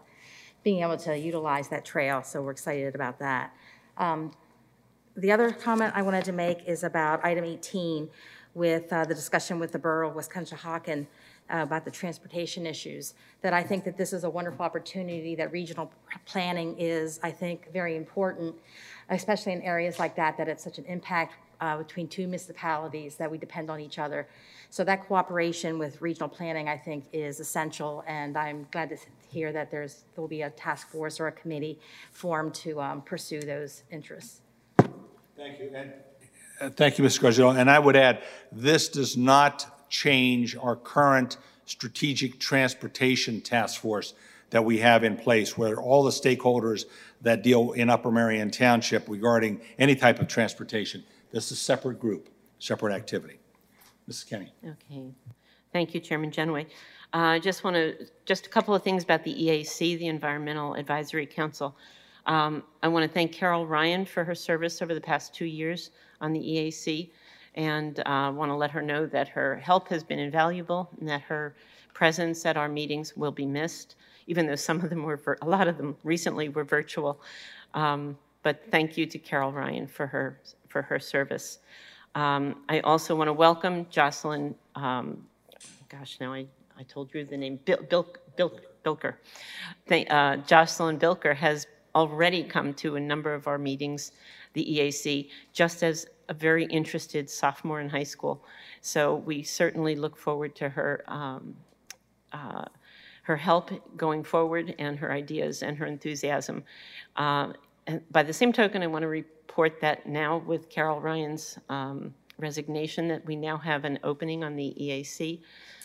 [0.63, 3.53] being able to utilize that trail, so we're excited about that.
[3.97, 4.31] Um,
[5.17, 8.09] The other comment I wanted to make is about item 18
[8.53, 11.05] with uh, the discussion with the Borough of West Conshohocken
[11.53, 15.51] uh, about the transportation issues, that I think that this is a wonderful opportunity, that
[15.51, 15.91] regional
[16.25, 18.55] planning is, I think, very important,
[19.09, 23.29] especially in areas like that, that it's such an impact uh, between two municipalities, that
[23.29, 24.27] we depend on each other.
[24.69, 28.97] So that cooperation with regional planning, I think, is essential, and I'm glad to
[29.29, 31.79] hear that there's, there'll be a task force or a committee
[32.11, 34.41] formed to um, pursue those interests.
[35.37, 35.71] Thank you.
[36.59, 37.21] Uh, Thank you, Mr.
[37.21, 37.57] Garzillo.
[37.57, 44.13] And I would add, this does not change our current strategic transportation task force
[44.51, 46.85] that we have in place, where all the stakeholders
[47.21, 51.99] that deal in Upper Merion Township regarding any type of transportation, this is a separate
[51.99, 53.39] group, separate activity.
[54.09, 54.29] Mrs.
[54.29, 54.53] Kenny.
[54.63, 55.11] Okay.
[55.73, 56.67] Thank you, Chairman Jenaway.
[57.13, 60.75] Uh, I just want to, just a couple of things about the EAC, the Environmental
[60.75, 61.75] Advisory Council.
[62.25, 65.91] Um, I want to thank Carol Ryan for her service over the past two years
[66.21, 67.11] on the EAC,
[67.55, 71.21] and uh, want to let her know that her help has been invaluable and that
[71.21, 71.55] her
[71.93, 73.95] presence at our meetings will be missed,
[74.27, 77.21] even though some of them were, a lot of them recently were virtual.
[77.73, 81.59] Um, But thank you to Carol Ryan for her, for her service.
[82.13, 85.25] Um, I also want to welcome Jocelyn, um,
[85.89, 86.45] gosh, now I,
[86.77, 88.05] I told you the name, Bil, Bil,
[88.37, 89.15] Bil, Bilker.
[89.87, 94.11] Thank- uh, Jocelyn Bilker has already come to a number of our meetings,
[94.53, 98.43] the EAC, just as a very interested sophomore in high school.
[98.81, 101.55] So we certainly look forward to her, um,
[102.31, 102.65] uh,
[103.23, 106.63] her help going forward and her ideas and her enthusiasm.
[107.15, 107.53] Uh,
[107.87, 112.15] And by the same token, I want to report that now with Carol Ryan's um,
[112.39, 115.41] resignation, that we now have an opening on the EAC.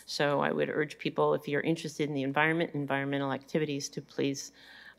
[0.07, 4.51] So I would urge people, if you're interested in the environment, environmental activities, to please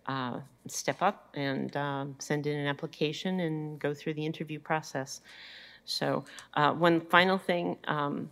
[0.06, 5.20] uh, step up and um, send in an application and go through the interview process.
[5.84, 8.30] So uh, one final thing, um,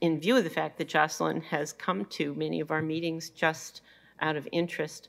[0.00, 3.82] in view of the fact that Jocelyn has come to many of our meetings just
[4.20, 5.08] out of interest,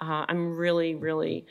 [0.00, 1.46] uh, I'm really, really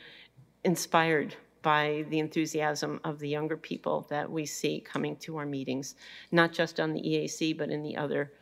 [0.64, 5.94] inspired by the enthusiasm of the younger people that we see coming to our meetings,
[6.32, 8.32] not just on the EAC, but in the other,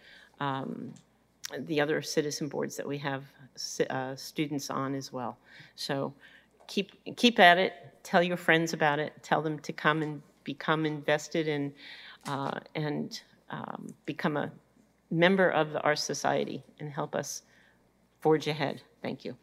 [0.40, 0.94] um,
[1.61, 3.25] the other citizen boards that we have
[3.91, 5.39] uh, students on as well.
[5.75, 6.13] So
[6.67, 10.87] keep, keep at it, tell your friends about it, tell them to come and become
[10.87, 11.73] invested in,
[12.27, 14.51] uh, and um, become a
[15.11, 17.43] member of our society and help us
[18.21, 18.83] forge ahead.
[19.03, 19.37] Thank you.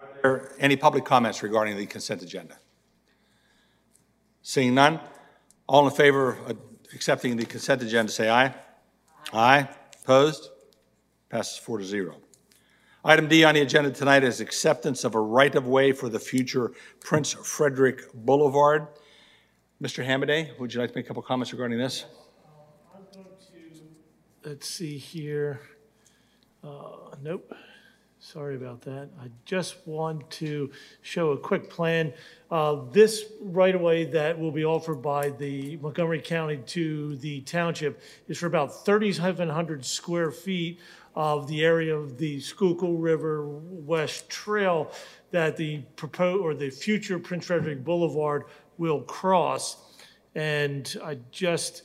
[0.00, 2.56] Are there any public comments regarding the consent agenda?
[4.42, 5.00] Seeing none,
[5.68, 6.58] all in favor of
[6.94, 8.54] accepting the consent agenda, say aye.
[9.32, 9.68] Aye.
[10.02, 10.50] Opposed?
[11.28, 12.16] Passes four to zero.
[13.04, 17.32] Item D on the agenda tonight is acceptance of a right-of-way for the future Prince
[17.32, 18.86] Frederick Boulevard.
[19.82, 20.06] Mr.
[20.06, 22.04] Hamaday, would you like to make a couple comments regarding this?
[24.44, 25.60] Let's see here.
[26.62, 27.52] Uh, Nope.
[28.24, 29.08] Sorry about that.
[29.20, 30.70] I just want to
[31.00, 32.12] show a quick plan.
[32.52, 38.38] Uh, This right-of-way that will be offered by the Montgomery County to the township is
[38.38, 40.78] for about 3,700 square feet
[41.16, 44.92] of the area of the Schuylkill River West Trail
[45.32, 48.44] that the proposed, or the future Prince Frederick Boulevard
[48.78, 49.98] will cross.
[50.36, 51.82] And I just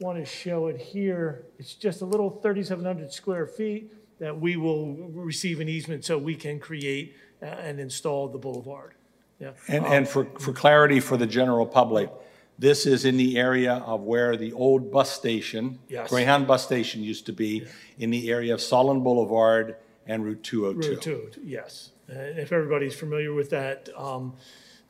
[0.00, 1.46] want to show it here.
[1.60, 6.34] It's just a little 3,700 square feet that we will receive an easement so we
[6.34, 8.94] can create uh, and install the boulevard.
[9.38, 9.52] Yeah.
[9.68, 12.10] And, and for, for clarity for the general public,
[12.58, 16.10] this is in the area of where the old bus station, Yes.
[16.10, 17.66] Greyhound Bus Station used to be,
[17.98, 20.90] in the area of Solon Boulevard and Route 202.
[20.90, 21.02] Route
[21.34, 21.92] 2, yes.
[22.08, 24.34] And if everybody's familiar with that, um,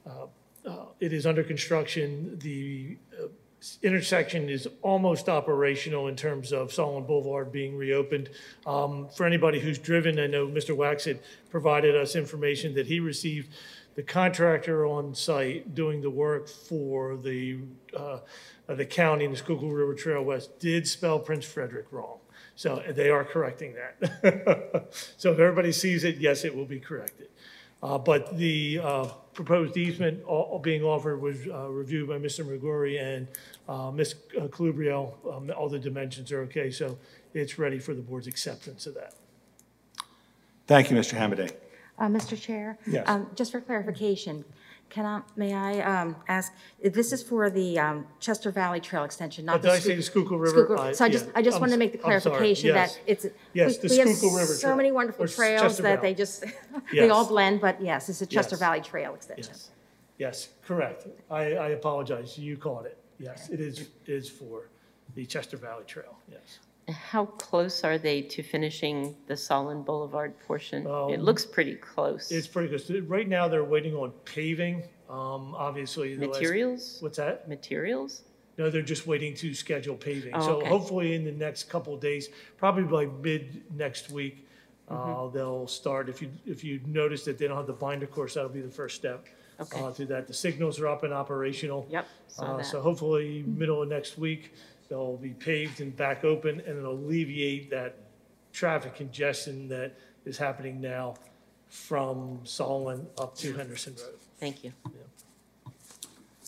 [0.06, 0.26] uh,
[0.66, 2.38] uh, it is under construction.
[2.38, 3.26] The uh,
[3.82, 8.30] intersection is almost operational in terms of Solon Boulevard being reopened.
[8.66, 10.76] Um, For anybody who's driven, I know Mr.
[10.76, 13.52] Waks had provided us information that he received.
[13.96, 17.58] The contractor on site doing the work for the,
[17.96, 18.18] uh,
[18.68, 22.18] the county and the Schuylkill River Trail West did spell Prince Frederick wrong.
[22.54, 24.88] So they are correcting that.
[25.16, 27.28] So if everybody sees it, yes, it will be corrected.
[27.82, 29.04] Uh, But the uh,
[29.34, 32.44] proposed easement all- all being offered was uh, reviewed by Mr.
[32.44, 33.28] McGrory and
[33.68, 34.14] uh, Ms.
[34.50, 35.14] Colubriale.
[35.32, 36.98] Um, All the dimensions are okay, so
[37.34, 39.14] it's ready for the board's acceptance of that.
[40.66, 41.14] Thank you, Mr.
[41.16, 41.52] Hamaday.
[41.98, 42.40] Uh, Mr.
[42.40, 42.78] Chair?
[42.86, 43.04] Yes.
[43.08, 44.44] Um, Just for clarification,
[44.90, 49.44] can I, may I um, ask, this is for the um, Chester Valley Trail Extension,
[49.44, 49.68] not Uh, the...
[49.68, 50.52] Did I say the Schuylkill River?
[50.64, 51.32] Schuylkill- I- So I just, yeah.
[51.34, 52.20] I just I'm wanted to s- make the I'm sorry.
[52.36, 52.94] clarification Yes.
[52.94, 53.26] that it's...
[53.52, 55.96] Yes, we- the we have Schuylkill River so Trail, many wonderful or trails Chester that
[56.00, 56.08] Valley.
[56.12, 56.44] they just,
[56.92, 57.28] they all Yes.
[57.28, 58.60] blend, but yes, it's the Chester Yes.
[58.60, 59.46] Valley Trail Extension.
[59.52, 59.70] Yes,
[60.18, 61.06] yes, correct.
[61.30, 62.96] I, I apologize, you caught it.
[63.18, 64.68] Yes, it is, is for
[65.14, 66.60] the Chester Valley Trail, yes.
[66.88, 70.86] How close are they to finishing the Solon Boulevard portion?
[70.86, 72.30] It Um, looks pretty close.
[72.32, 72.80] It's pretty good.
[72.80, 76.14] So Right now, they're waiting on paving, um, obviously.
[76.16, 76.96] the last- Materials?
[77.00, 77.46] What's that?
[77.48, 78.22] Materials?
[78.56, 80.34] No, they're just waiting to schedule paving.
[80.34, 80.68] Oh, So okay.
[80.68, 84.46] hopefully in the next couple of days, probably by mid next week,
[84.88, 85.36] uh, Mm-hmm.
[85.36, 86.08] they'll start.
[86.08, 88.70] If you, if you notice that they don't have the binder course, that'll be the
[88.70, 89.26] first step
[89.60, 89.78] Okay.
[89.80, 90.26] uh, to that.
[90.26, 91.86] The signals are up and operational.
[91.90, 92.66] Yep, saw Uh, that.
[92.66, 94.54] So hopefully, middle of next week,
[94.88, 97.96] they'll be paved and back open, and it'll alleviate that
[98.52, 99.92] traffic congestion that
[100.24, 101.14] is happening now
[101.68, 104.14] from Solon up to Henderson Road.
[104.38, 104.72] Thank you.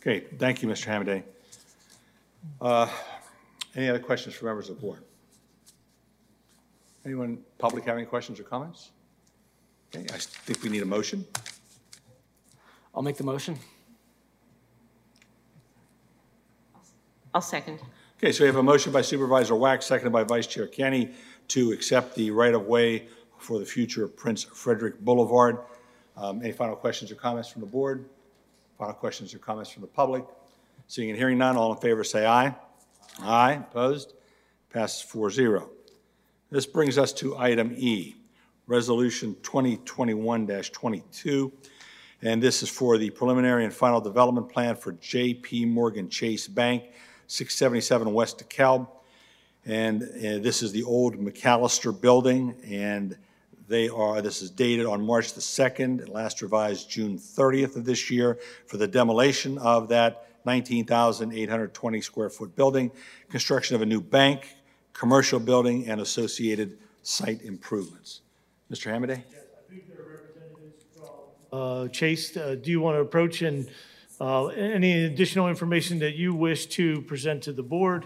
[0.01, 0.87] Okay, thank you, Mr.
[0.87, 1.23] Hamaday.
[2.61, 2.89] Uh,
[3.77, 5.01] Any other questions for members of the board?
[7.05, 8.91] Anyone, public have any questions or comments?
[9.95, 11.25] Okay, I think we need a motion.
[12.95, 13.59] I'll make the motion.
[17.35, 17.79] I'll second.
[18.23, 21.13] Okay, so we have a motion by Supervisor Waks, seconded by Vice Chair Kenny,
[21.49, 23.09] to accept the right-of-way
[23.39, 25.57] for the future Prince Frederick Boulevard.
[26.19, 28.05] Um, Any final questions or comments from the board?
[28.79, 30.27] Final questions or comments from the public?
[30.87, 32.55] Seeing and hearing none, all in favor say aye.
[33.21, 34.13] Aye, opposed?
[34.71, 35.71] Passes 4-0.
[36.51, 38.17] This brings us to item E,
[38.67, 41.53] Resolution 2021-22,
[42.21, 45.65] and this is for the preliminary and final development plan for J.P.
[45.65, 46.85] Morgan Chase Bank,
[47.31, 48.89] 677 West DeKalb.
[49.65, 53.17] And uh, this is the old McAllister Building, and
[53.69, 58.11] they are, this is dated on March the 2nd, last revised June 30th of this
[58.11, 62.91] year, for the demolition of that 19,820 square foot building,
[63.29, 64.57] construction of a new bank,
[64.93, 68.23] commercial building, and associated site improvements.
[68.73, 68.91] Mr.
[68.91, 69.23] Hamaday?
[71.53, 73.69] Uh, Chase, uh, do you want to approach and
[74.21, 78.05] uh, any additional information that you wish to present to the board?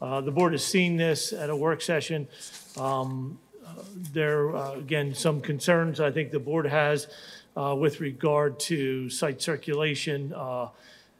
[0.00, 2.28] Uh, The board has seen this at a work session.
[2.76, 7.08] Um, uh, There, uh, again, some concerns I think the board has
[7.56, 10.68] uh, with regard to site circulation, uh,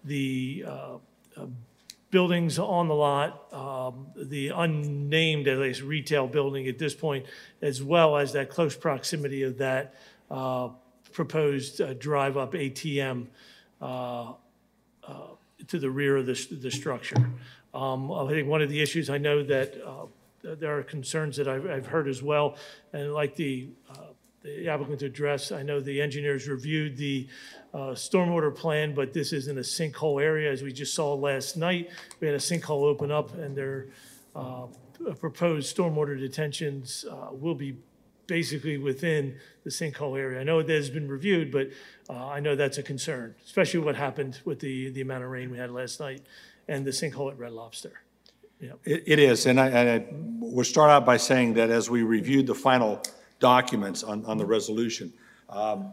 [0.04, 0.96] the uh,
[1.36, 1.46] uh,
[2.10, 7.26] buildings on the lot, um, the unnamed, at least, retail building at this point,
[7.62, 9.94] as well as that close proximity of that
[10.30, 10.68] uh,
[11.12, 13.28] proposed uh, drive-up ATM
[15.68, 17.30] to the rear of the, the structure.
[17.72, 20.06] Um, I think one of the issues, I know that uh,
[20.42, 22.56] there are concerns that I've, I've heard as well,
[22.92, 24.12] and like the, uh,
[24.42, 27.26] the applicant to address, I know the engineers reviewed the
[27.72, 31.90] uh, stormwater plan, but this isn't a sinkhole area, as we just saw last night.
[32.20, 33.86] We had a sinkhole open up, and their
[34.36, 34.66] uh,
[35.18, 37.76] proposed stormwater detentions uh, will be
[38.26, 40.40] basically within the sinkhole area.
[40.40, 41.68] I know that has been reviewed, but
[42.08, 45.50] uh, I know that's a concern, especially what happened with the, the amount of rain
[45.50, 46.22] we had last night
[46.68, 48.00] and the sinkhole at Red Lobster.
[48.60, 50.06] It it is, and I, and I,
[50.40, 53.02] we'll start out by saying that as we reviewed the final
[53.40, 55.12] documents on, on the resolution.
[55.48, 55.92] Um,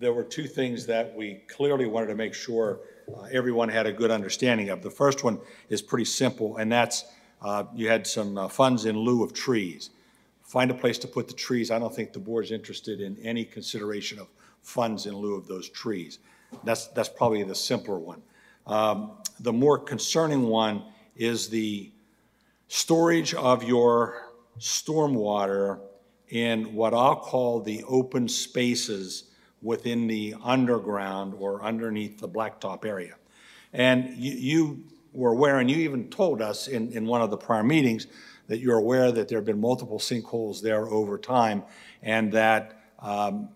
[0.00, 3.92] There were two things that we clearly wanted to make sure uh, everyone had a
[3.92, 4.82] good understanding of.
[4.82, 5.38] The first one
[5.68, 7.04] is pretty simple, and that's,
[7.40, 9.90] uh, you had some uh, funds in lieu of trees.
[10.44, 11.70] Find a place to put the trees.
[11.70, 14.28] I don't think the board's interested in any consideration of
[14.62, 16.20] funds in lieu of those trees.
[16.62, 18.22] That's, that's probably the simpler one.
[18.66, 20.84] Um, The more concerning one
[21.16, 21.90] is the
[22.68, 25.80] storage of your stormwater
[26.28, 29.24] in what I'll call the open spaces
[29.60, 33.16] within the underground or underneath the blacktop area.
[33.72, 37.36] And you, you were aware, and you even told us in, in one of the
[37.36, 38.06] prior meetings,
[38.46, 41.62] that you're aware that there have been multiple sinkholes there over time,
[42.02, 43.48] and that, um,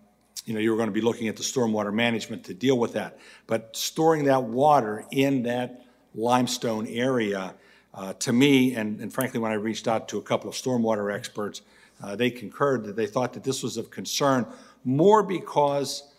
[0.45, 2.93] you know, you were going to be looking at the stormwater management to deal with
[2.93, 3.19] that.
[3.47, 5.85] But storing that water in that
[6.15, 7.53] limestone area,
[7.93, 11.13] uh, to me, and and frankly, when I reached out to a couple of stormwater
[11.13, 11.61] experts,
[12.01, 14.45] uh, they concurred that they thought that this was of concern,
[14.83, 16.13] more because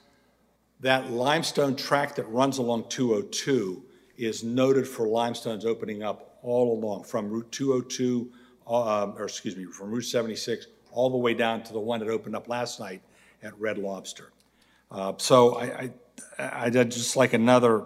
[0.81, 3.85] that limestone tract that runs along 202
[4.17, 8.31] is noted for limestones opening up all along, from Route 202,
[8.71, 12.09] uh, or excuse me, from Route 76, all the way down to the one that
[12.09, 13.03] opened up last night
[13.43, 14.33] at Red Lobster.
[14.91, 15.91] Uh, So I,
[16.39, 17.85] I, I'd just like another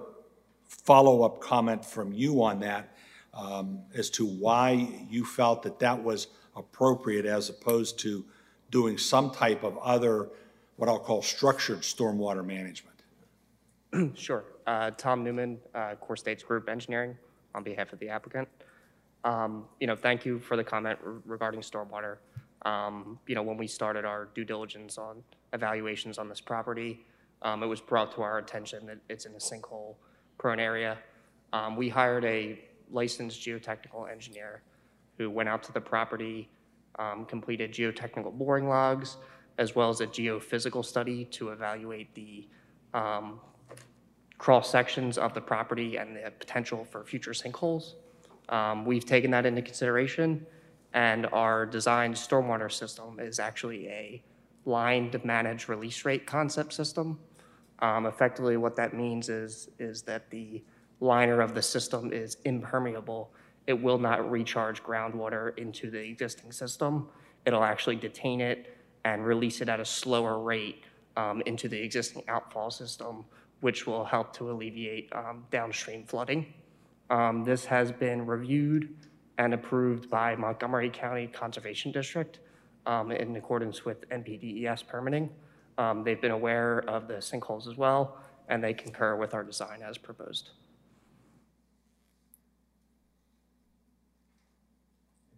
[0.67, 2.95] follow-up comment from you on that,
[3.33, 8.25] um, as to why you felt that that was appropriate as opposed to
[8.71, 10.29] doing some type of other,
[10.77, 12.91] what I'll call structured stormwater management.
[14.17, 14.45] Sure.
[14.67, 17.17] Uh, Tom Newman, uh, Core States Group Engineering,
[17.55, 18.49] on behalf of the applicant.
[19.25, 22.19] Um, You know, thank you for the comment re- regarding stormwater.
[22.63, 25.23] Um, You know, when we started our due diligence on
[25.53, 27.07] evaluations on this property,
[27.43, 30.99] um, it was brought to our attention that it's in a sinkhole-prone area.
[31.53, 34.63] Um, We hired a licensed geotechnical engineer
[35.17, 36.51] who went out to the property,
[36.99, 39.17] um, completed geotechnical boring logs,
[39.59, 42.49] as well as a geophysical study to evaluate the
[42.93, 43.41] um,
[44.39, 47.95] cross sections of the property and the potential for future sinkholes.
[48.49, 50.47] Um, We've taken that into consideration,
[50.93, 54.23] and our designed stormwater system is actually a
[54.65, 57.19] lined managed release rate concept system.
[57.81, 60.63] Um, Effectively, what that means is, is that the
[61.01, 63.33] liner of the system is impermeable.
[63.67, 67.09] It will not recharge groundwater into the existing system.
[67.47, 70.85] It'll actually detain it and release it at a slower rate
[71.17, 73.25] um, into the existing outfall system,
[73.61, 76.53] which will help to alleviate um, downstream flooding.
[77.11, 78.95] Um, This has been reviewed
[79.39, 82.39] and approved by Montgomery County Conservation District
[82.87, 85.31] um, in accordance with NPDES permitting.
[85.77, 89.83] Um, They've been aware of the sinkholes as well, and they concur with our design
[89.83, 90.51] as proposed.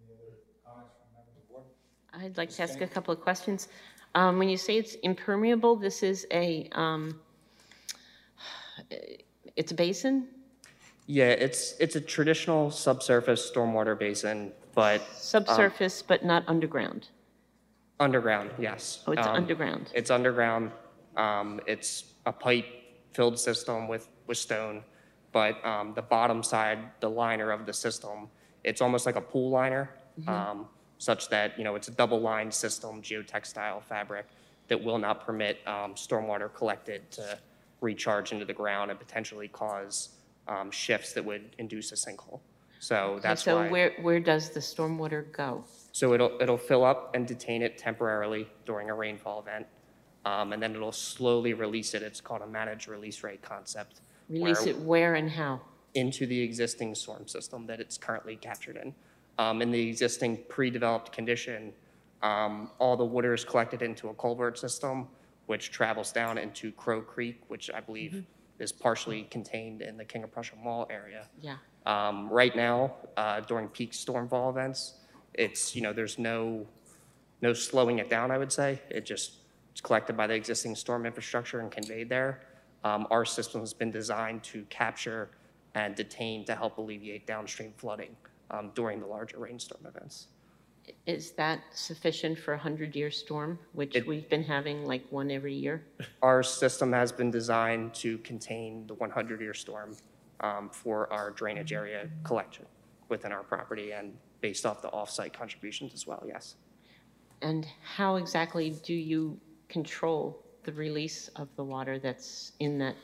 [0.05, 1.65] Any other comments from members of the board?
[2.13, 3.69] I'd like to ask a couple of questions.
[4.15, 7.19] Um, When you say it's impermeable, this is a, um,
[9.57, 10.29] it's a basin?
[11.07, 17.09] Yeah, it's, it's a traditional subsurface stormwater basin, but Subsurface, but not underground?
[17.99, 19.03] underground, yes.
[19.07, 19.91] Oh, it's Um, underground.
[19.95, 20.71] It's underground.
[21.17, 24.83] Um, It's a pipe-filled system with, with stone,
[25.33, 28.29] but um, the bottom side, the liner of the system,
[28.65, 29.89] it's almost like a pool liner,
[30.27, 30.67] um,
[30.99, 34.27] such that, you know, it's a double-lined system, geotextile fabric,
[34.69, 37.39] that will not permit um, stormwater collected to
[37.81, 40.11] recharge into the ground and potentially cause
[40.49, 42.41] um, shifts that would induce a sinkhole.
[42.79, 43.69] So that's So why.
[43.71, 45.65] where, where does the stormwater go?
[45.93, 49.67] So it'll, it'll fill up and detain it temporarily during a rainfall event,
[50.25, 52.03] um, and then it'll slowly release it.
[52.03, 54.01] It's called a managed release rate concept.
[54.29, 55.61] Release where- it where and how?
[55.95, 58.95] Into the existing storm system that it's currently captured in.
[59.39, 61.73] Um, in the existing pre-developed condition,
[62.23, 65.09] um, all the water is collected into a culvert system,
[65.47, 68.25] which travels down into Crow Creek, which I believe
[68.59, 71.29] is partially contained in the King of Prussia Mall area.
[71.41, 71.57] Yeah.
[71.85, 74.95] Um, right now, uh, during peak stormfall events,
[75.35, 76.67] it's, you know, there's no,
[77.43, 78.81] no slowing it down, I would say.
[78.91, 79.35] It just,
[79.73, 82.41] it's collected by the existing storm infrastructure and conveyed there.
[82.83, 85.31] Um, our system has been designed to capture
[85.75, 88.17] and detain to help alleviate downstream flooding,
[88.51, 90.29] um, during the larger rainstorm events.
[91.07, 95.55] Is that sufficient for a 100-year storm, which It- we've been having like one every
[95.55, 95.85] year?
[96.23, 99.97] Our system has been designed to contain the 100-year storm,
[100.41, 102.67] um, for our drainage area collection
[103.09, 106.57] within our property and based off the off-site contributions as well, yes.
[107.43, 112.97] And how exactly do you control the release of the water that's in that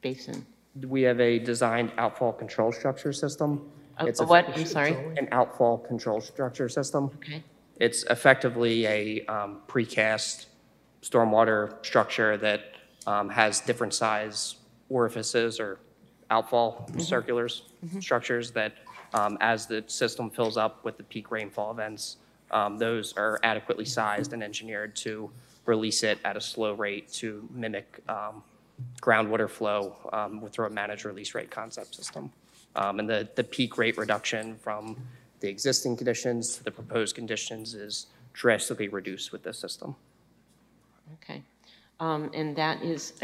[0.00, 0.44] basin?
[0.88, 3.70] We have a designed outfall control structure system.
[3.98, 4.48] A- It's a what?
[4.56, 4.92] I'm sorry?
[5.16, 7.10] An outfall control structure system.
[7.16, 7.42] Okay,
[7.80, 10.46] It's effectively a um, precast
[11.02, 12.60] stormwater structure that
[13.06, 14.56] um, has different size
[14.88, 15.78] orifices or
[16.30, 17.62] outfall circulars,
[18.00, 18.72] structures that,
[19.14, 22.16] um, as the system fills up with the peak rainfall events,
[22.50, 25.30] um, those are adequately sized and engineered to
[25.66, 28.42] release it at a slow rate to mimic um,
[29.00, 32.30] groundwater flow um, with through a managed release rate concept system.
[32.76, 34.96] Um, And the, the peak rate reduction from
[35.40, 39.96] the existing conditions to the proposed conditions is drastically reduced with this system.
[41.14, 41.42] Okay.
[41.98, 43.14] Um, And that is,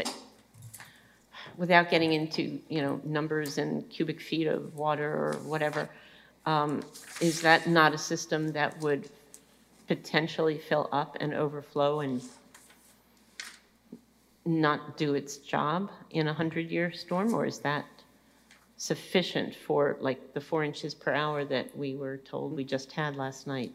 [1.57, 5.89] without getting into, you know, numbers and cubic feet of water or whatever,
[6.45, 6.83] um,
[7.21, 9.09] is that not a system that would
[9.87, 12.21] potentially fill up and overflow and
[14.45, 17.33] not do its job in a 100-year storm?
[17.33, 17.85] Or is that
[18.77, 23.15] sufficient for, like, the four inches per hour that we were told we just had
[23.15, 23.71] last night?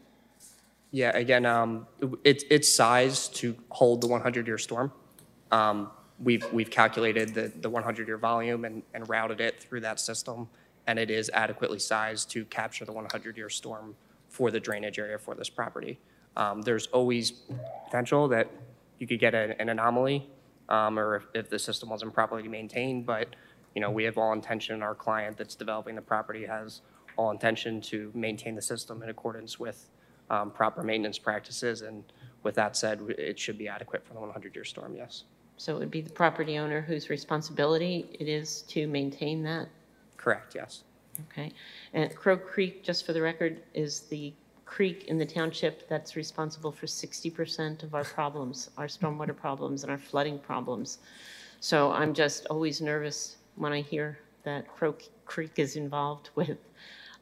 [0.91, 1.87] Yeah, again, um,
[2.23, 4.91] it's, it's sized to hold the 100-year storm.
[5.51, 5.91] Um,
[6.21, 10.49] We've, we've calculated the, the 100-year volume and, and routed it through that system,
[10.85, 13.95] and it is adequately sized to capture the 100-year storm
[14.27, 15.97] for the drainage area for this property.
[16.35, 17.31] Um, There's always
[17.85, 18.51] potential that
[18.97, 20.27] you could get an an anomaly,
[20.67, 23.37] um, or if, if the system wasn't properly maintained, but,
[23.75, 26.81] you know, we have all intention, our client that's developing the property has
[27.17, 29.89] all intention to maintain the system in accordance with
[30.29, 32.03] um, proper maintenance practices, and
[32.43, 35.23] with that said, it should be adequate for the 100-year storm, yes.
[35.57, 39.67] So it would be the property owner whose responsibility it is to maintain that?
[40.17, 40.83] Correct, yes.
[41.31, 41.51] Okay.
[41.93, 44.33] And Crow Creek, just for the record, is the
[44.65, 49.91] creek in the township that's responsible for 60% of our problems, our stormwater problems and
[49.91, 50.99] our flooding problems.
[51.59, 54.95] So I'm just always nervous when I hear that Crow
[55.25, 56.57] Creek is involved with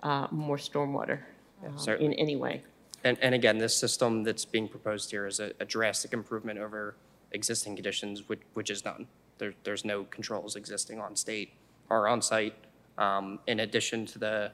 [0.04, 1.20] uh, more stormwater
[1.66, 2.20] um, in Certainly.
[2.20, 2.62] any way.
[3.04, 6.96] And, and again, this system that's being proposed here is a a drastic improvement over
[7.32, 9.08] existing conditions, which, which is none.
[9.38, 11.54] There, there's no controls existing on state
[11.90, 12.56] or on site.
[12.98, 14.52] Um, in addition to the,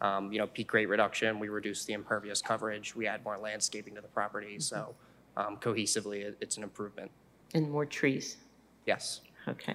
[0.00, 3.94] um, you know, peak rate reduction, we reduce the impervious coverage, we add more landscaping
[3.94, 4.94] to the property, so,
[5.36, 7.10] um, cohesively, it, it's an improvement.
[7.54, 8.38] And more trees.
[8.86, 9.74] Yes, Okay.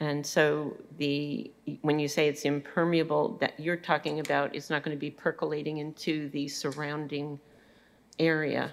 [0.00, 1.50] And so the,
[1.82, 5.78] when you say it's impermeable, that you're talking about, it's not going to be percolating
[5.78, 7.38] into the surrounding
[8.18, 8.72] area?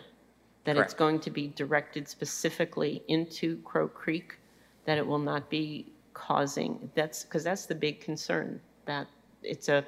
[0.64, 0.98] That it's Correct.
[0.98, 4.38] going to be directed specifically into Crow Creek?
[4.86, 9.08] That it will not be causing, that's, because that's the big concern, that
[9.44, 9.86] it's a,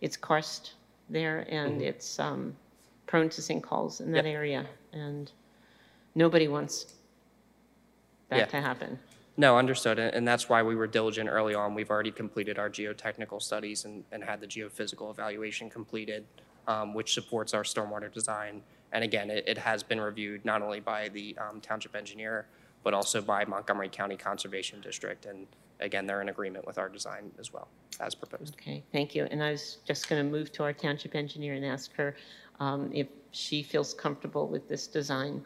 [0.00, 0.72] it's karst
[1.08, 2.54] there and it's um,
[3.06, 4.34] prone to sinkholes in that Mm-hmm.
[4.36, 4.66] Area.
[4.92, 5.30] And
[6.14, 6.94] nobody wants
[8.30, 8.40] Yeah.
[8.40, 8.98] that to happen.
[9.40, 11.72] No, understood, and that's why we were diligent early on.
[11.72, 16.26] We've already completed our geotechnical studies and, and had the geophysical evaluation completed,
[16.66, 18.62] um, which supports our stormwater design.
[18.90, 22.46] And again, it, it has been reviewed not only by the um, township engineer,
[22.82, 25.24] but also by Montgomery County Conservation District.
[25.26, 25.46] And
[25.78, 27.68] again, they're in agreement with our design as well,
[28.00, 28.56] as proposed.
[28.60, 29.28] Okay, thank you.
[29.30, 32.16] And I was just going to move to our township engineer and ask her
[32.58, 35.44] um, if she feels comfortable with this design.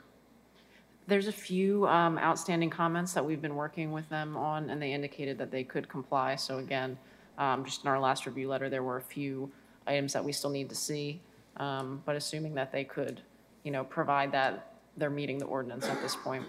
[1.08, 4.92] There's a few um, outstanding comments that we've been working with them on, and they
[4.92, 6.36] indicated that they could comply.
[6.36, 6.96] So again,
[7.38, 9.50] um, just in our last review letter, there were a few
[9.86, 11.20] items that we still need to see.
[11.56, 13.20] Um, But assuming that they could,
[13.64, 16.44] you know, provide that, they're meeting the ordinance at this point.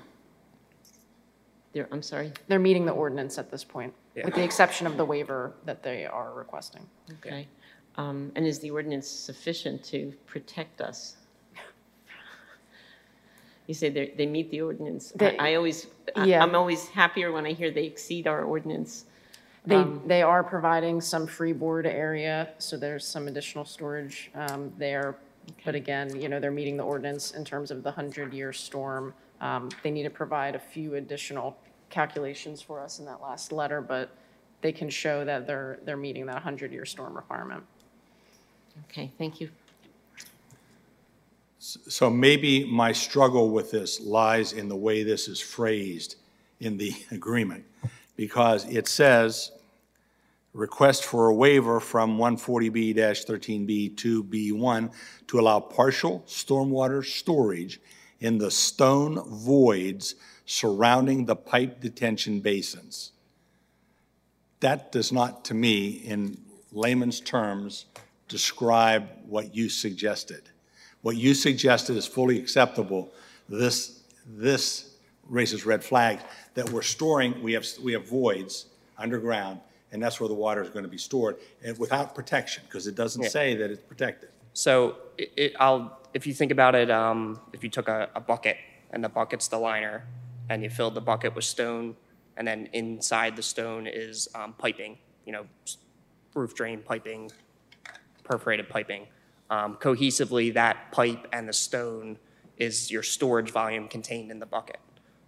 [1.73, 2.31] There, I'm sorry.
[2.47, 4.25] They're meeting the ordinance at this point, Yeah.
[4.25, 6.87] with the exception of the waiver that they are requesting.
[7.13, 7.47] Okay.
[7.95, 11.17] Um, And is the ordinance sufficient to protect us?
[13.67, 15.13] You say they, they meet the ordinance.
[15.13, 16.43] I- They- I always, I- Yeah.
[16.43, 19.05] I'm always happier when I hear they exceed our ordinance.
[19.65, 25.15] They, Um, they are providing some freeboard area, so there's some additional storage um, there.
[25.65, 29.13] But again, you know, they're meeting the ordinance in terms of the 100-year storm.
[29.39, 31.57] Um, They need to provide a few additional
[31.89, 34.09] calculations for us in that last letter, but
[34.61, 37.63] they can show that they're, they're meeting that 100-year storm requirement.
[38.89, 39.49] Okay, thank you.
[41.65, 46.17] So maybe my struggle with this lies in the way this is phrased
[46.59, 47.63] in the agreement,
[48.17, 49.53] because it says,
[50.51, 54.91] request for a waiver from 140B-13B to B1
[55.27, 57.79] to allow partial stormwater storage
[58.19, 63.13] in the stone voids surrounding the pipe detention basins.
[64.59, 66.41] That does not, to me, in
[66.73, 67.85] layman's terms,
[68.27, 70.49] describe what you suggested.
[71.03, 73.11] What you suggested is fully acceptable.
[73.47, 74.95] This, this
[75.29, 76.23] raises red flags,
[76.55, 79.59] that we're storing, we have, we have voids underground,
[79.91, 82.95] and that's where the water is going to be stored, and without protection, because it
[82.95, 83.29] doesn't Yeah.
[83.29, 84.29] say that it's protected.
[84.53, 88.19] So it- it, I'll, if you think about it, um, if you took a, a
[88.21, 88.57] bucket
[88.91, 90.05] and the bucket's the liner,
[90.49, 91.95] and you filled the bucket with stone,
[92.37, 95.77] and then inside the stone is um, piping, you know, s-
[96.33, 97.29] roof drain piping,
[98.23, 99.07] perforated piping.
[99.49, 102.17] Um, cohesively, that pipe and the stone
[102.57, 104.79] is your storage volume contained in the bucket.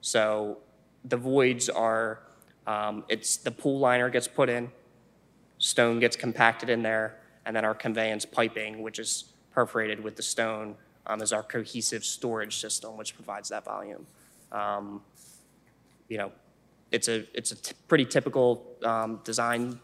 [0.01, 0.57] So
[1.03, 2.20] the voids are,
[2.66, 4.72] um, it's the pool liner gets put in,
[5.57, 10.24] stone gets compacted in there, and then our conveyance piping, which is perforated with the
[10.24, 10.76] stone,
[11.07, 14.07] um, is our cohesive storage system, which provides that volume.
[14.51, 15.01] Um,
[16.07, 16.32] you know,
[16.91, 19.80] it's a it's a t- pretty typical um, design,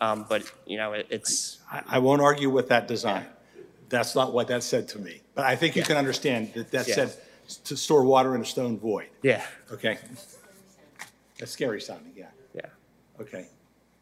[0.00, 3.26] um, but you know, it, it's I, I won't argue with that design.
[3.88, 5.22] That's not what that said to me.
[5.34, 6.94] But I think you can understand that that Yeah.
[6.94, 7.14] said
[7.64, 9.98] to store water in a stone void, yeah, okay?
[11.38, 12.26] That's scary sounding, yeah.
[12.54, 12.62] yeah.
[13.20, 13.46] Okay.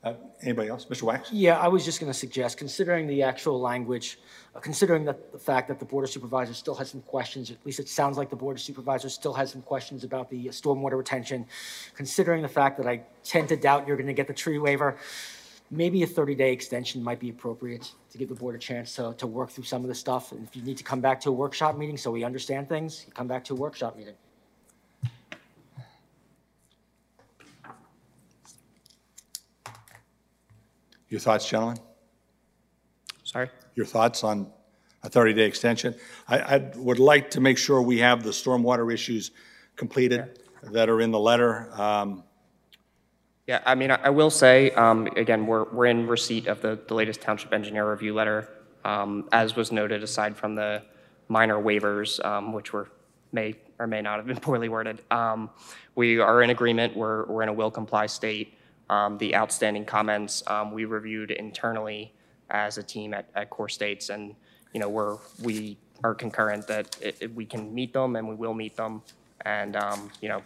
[0.03, 0.85] Uh, Anybody else?
[0.87, 1.03] Mr.
[1.03, 1.31] Waks?
[1.33, 4.19] Yeah, I was just going to suggest, considering the actual language,
[4.55, 7.57] uh, considering that the fact that the Board of Supervisors still has some questions, at
[7.65, 10.53] least it sounds like the Board of Supervisors still has some questions about the uh,
[10.53, 11.47] stormwater retention,
[11.97, 14.97] considering the fact that I tend to doubt you're going to get the tree waiver,
[15.77, 19.27] maybe a 30-day extension might be appropriate to give the board a chance to, to
[19.27, 20.33] work through some of the stuff.
[20.33, 23.05] And if you need to come back to a workshop meeting so we understand things,
[23.07, 24.15] you come back to a workshop meeting.
[31.09, 31.77] Your thoughts, gentlemen?
[33.23, 33.49] Sorry.
[33.75, 34.51] Your thoughts on
[35.03, 35.95] a 30-day extension?
[36.27, 39.31] I, I would like to make sure we have the stormwater issues
[39.77, 41.69] completed that are in the letter.
[41.81, 42.25] Um,
[43.47, 46.95] Yeah, I mean, I will say, um, again, we're, we're in receipt of the, the
[46.95, 48.49] latest township engineer review letter.
[48.87, 50.83] Um, As was noted, aside from the
[51.29, 52.89] minor waivers, um, which were,
[53.33, 55.51] may or may not have been poorly worded, um,
[55.95, 58.55] we are in agreement, we're, we're in a will comply state.
[58.89, 62.13] Um, The outstanding comments, um, we reviewed internally
[62.49, 64.35] as a team at, at Core States, and,
[64.73, 68.35] you know, we're, we are concurrent that it- it- we can meet them and we
[68.35, 69.03] will meet them.
[69.43, 69.77] And,
[70.23, 70.43] you know,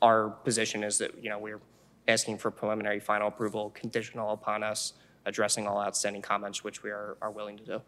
[0.00, 1.60] our position is that, you know, we're
[2.08, 4.94] asking for preliminary final approval conditional upon us
[5.26, 7.82] addressing all outstanding comments, which we are, are willing to do.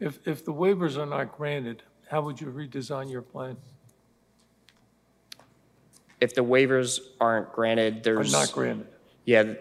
[0.00, 3.56] If, if the waivers are not granted, how would you redesign your plan?
[6.20, 8.32] If the waivers aren't granted, Are there's.
[8.32, 8.86] not granted?
[9.24, 9.54] Yeah,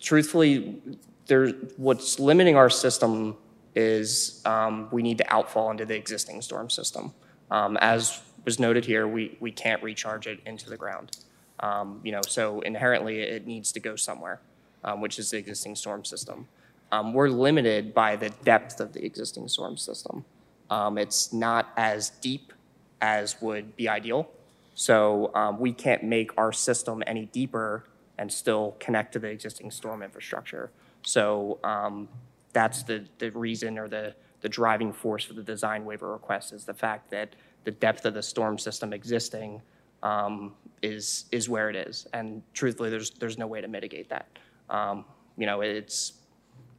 [0.00, 0.80] truthfully,
[1.26, 3.36] there, what's limiting our system
[3.74, 7.12] is um, we need to outfall into the existing storm system.
[7.50, 11.18] Um, As was noted here, we, we can't recharge it into the ground.
[11.60, 14.40] Um, You know, so inherently, it needs to go somewhere,
[14.84, 16.48] um, which is the existing storm system.
[16.92, 20.24] Um, We're limited by the depth of the existing storm system.
[20.70, 22.52] Um, It's not as deep
[23.00, 24.28] as would be ideal.
[24.74, 27.84] So um, we can't make our system any deeper
[28.18, 30.70] and still connect to the existing storm infrastructure.
[31.02, 32.08] So um,
[32.52, 36.64] that's the, the reason or the, the driving force for the design waiver request is
[36.64, 37.34] the fact that
[37.64, 39.62] the depth of the storm system existing
[40.02, 42.06] um, is, is where it is.
[42.12, 44.26] And truthfully, there's, there's no way to mitigate that.
[44.68, 45.04] Um,
[45.36, 46.12] You know, it's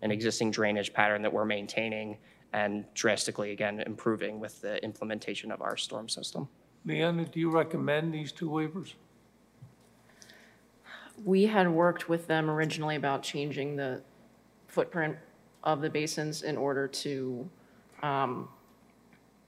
[0.02, 2.18] an existing drainage pattern that we're maintaining
[2.54, 6.48] and drastically, again, improving with the implementation of our storm system.
[6.86, 8.94] Leanna, do you recommend these two waivers?
[11.24, 14.02] We had worked with them originally about changing the
[14.68, 15.16] footprint
[15.64, 17.50] of the basins in order to
[18.04, 18.50] um,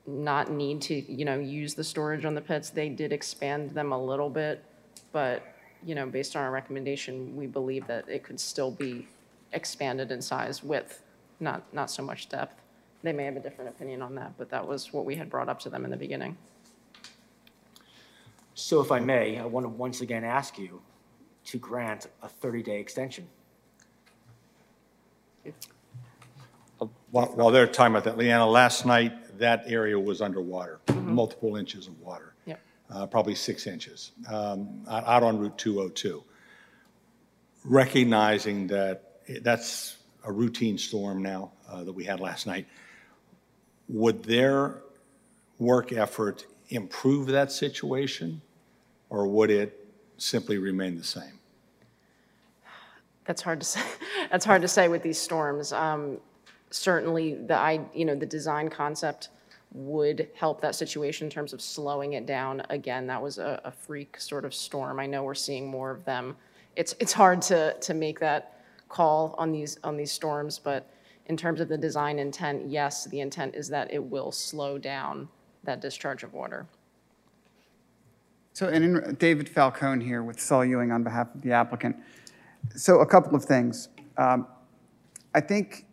[0.06, 2.70] not need to, you know, use the storage on the pits.
[2.70, 4.64] They did expand them a little bit,
[5.12, 5.44] but,
[5.86, 9.08] you know, based on our recommendation, we believe that it could still be
[9.54, 11.04] expanded in size width,
[11.40, 12.62] not, not so much depth.
[13.02, 15.50] They may have a different opinion on that, but that was what we had brought
[15.50, 16.38] up to them in the beginning.
[18.56, 20.82] So if I may, I want to once again ask you
[21.46, 23.28] to grant a 30-day extension.
[27.12, 31.88] While while they're talking about that, Leanna, last night, that area was underwater, multiple inches
[31.88, 32.34] of water.
[32.46, 32.60] Yep.
[32.92, 36.24] uh, Probably six inches, um, out out on Route 202.
[37.66, 42.68] Recognizing that that's a routine storm now uh, that we had last night,
[43.88, 44.82] would their
[45.60, 48.42] work effort improve that situation?
[49.10, 51.40] Or would it simply remain the same?
[53.26, 53.82] That's hard to say.
[54.32, 55.72] That's hard to say with these storms.
[55.72, 56.18] Um,
[56.74, 59.30] Certainly, the, I, you know, the design concept
[59.74, 62.64] would help that situation in terms of slowing it down.
[62.70, 65.00] Again, that was a, a freak sort of storm.
[65.00, 66.36] I know we're seeing more of them.
[66.76, 70.90] It's, it's hard to, to make that call on these, on these storms, but
[71.28, 75.28] in terms of the design intent, yes, the intent is that it will slow down
[75.64, 76.66] that discharge of water.
[78.54, 81.96] So, and in, David Falcone here with Saul Ewing on behalf of the applicant.
[82.76, 83.90] So a couple of things.
[84.18, 84.48] Um,
[85.34, 85.86] I think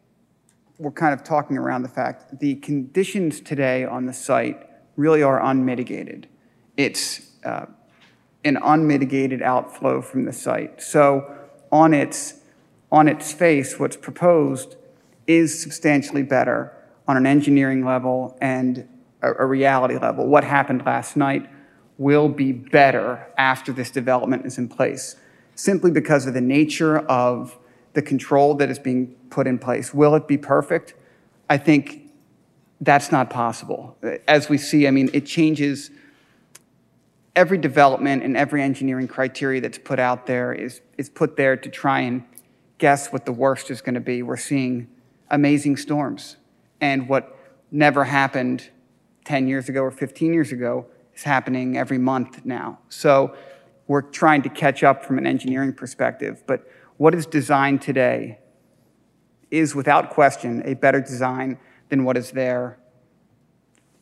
[0.81, 4.67] we're kind of talking around the fact, the conditions today on the site
[4.97, 6.27] really are unmitigated.
[6.79, 7.67] It's uh,
[8.45, 10.81] an unmitigated outflow from the site.
[10.83, 11.37] So
[11.71, 12.41] on its,
[12.91, 14.77] on its face, what's proposed
[15.27, 16.73] is substantially better
[17.07, 18.89] on an engineering level and
[19.21, 20.27] a, a reality level.
[20.27, 21.47] What happened last night
[21.99, 25.17] will be better after this development is in place,
[25.55, 27.59] simply because of the nature of
[27.93, 29.93] the control that is being put in place.
[29.93, 30.95] Will it be perfect?
[31.49, 32.11] I think
[32.81, 33.97] that's not possible.
[34.27, 35.91] As we see, I mean, it changes
[37.37, 41.69] every development and every engineering criteria that's put out there is, is put there to
[41.69, 42.25] try and
[42.79, 44.23] guess what the worst is going to be.
[44.23, 44.89] We're seeing
[45.31, 46.37] amazing storms.
[46.81, 47.37] And what
[47.71, 48.69] never happened
[49.25, 52.79] 10 years ago or 15 years ago is happening every month now.
[52.89, 53.37] So
[53.87, 56.43] we're trying to catch up from an engineering perspective.
[56.47, 56.69] But
[57.01, 58.39] what is designed today
[59.51, 62.79] is without question a better design than what is there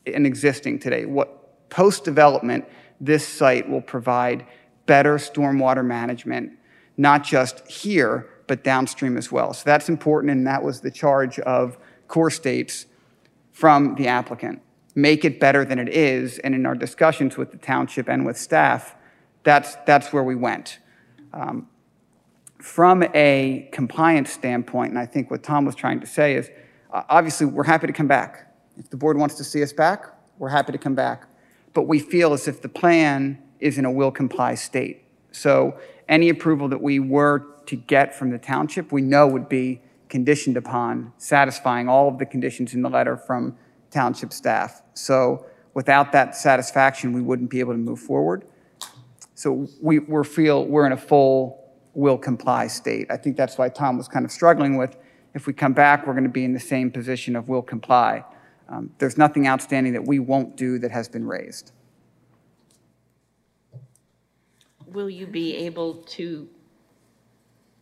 [0.05, 1.05] and existing today.
[1.05, 2.65] What post-development,
[2.99, 4.45] this site will provide
[4.85, 6.51] better stormwater management,
[6.97, 9.53] not just here, but downstream as well.
[9.53, 11.77] So that's important, and that was the charge of
[12.09, 12.85] core states
[13.53, 14.61] from the applicant.
[14.93, 18.37] Make it better than it is, and in our discussions with the township and with
[18.37, 18.93] staff,
[19.43, 20.79] that's, that's where we went.
[21.31, 21.69] Um,
[22.59, 26.49] from a compliance standpoint, and I think what Tom was trying to say is,
[26.93, 28.53] uh, obviously, we're happy to come back.
[28.77, 30.05] If the board wants to see us back,
[30.37, 31.27] we're happy to come back.
[31.73, 35.05] But we feel as if the plan is in a will comply state.
[35.31, 39.81] So any approval that we were to get from the township, we know would be
[40.07, 43.55] conditioned upon satisfying all of the conditions in the letter from
[43.91, 44.81] township staff.
[44.95, 48.45] So without that satisfaction, we wouldn't be able to move forward.
[49.35, 53.07] So we, we feel we're in a full will comply state.
[53.09, 54.97] I think that's why Tom was kind of struggling with,
[55.33, 58.23] if we come back, we're going to be in the same position of will comply.
[58.67, 61.71] Um, There's nothing outstanding that we won't do that has been raised.
[64.87, 66.47] Will you be able to,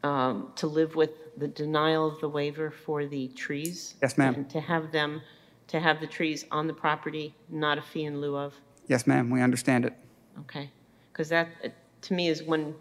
[0.04, 3.96] um, to live with the denial of the waiver for the trees?
[4.02, 4.36] Yes, ma'am.
[4.36, 5.22] And to have them,
[5.68, 8.54] to have the trees on the property, not a fee in lieu of?
[8.88, 9.94] Yes, ma'am, we understand it.
[10.40, 10.70] Okay,
[11.12, 11.70] because that, uh,
[12.02, 12.76] to me, is one,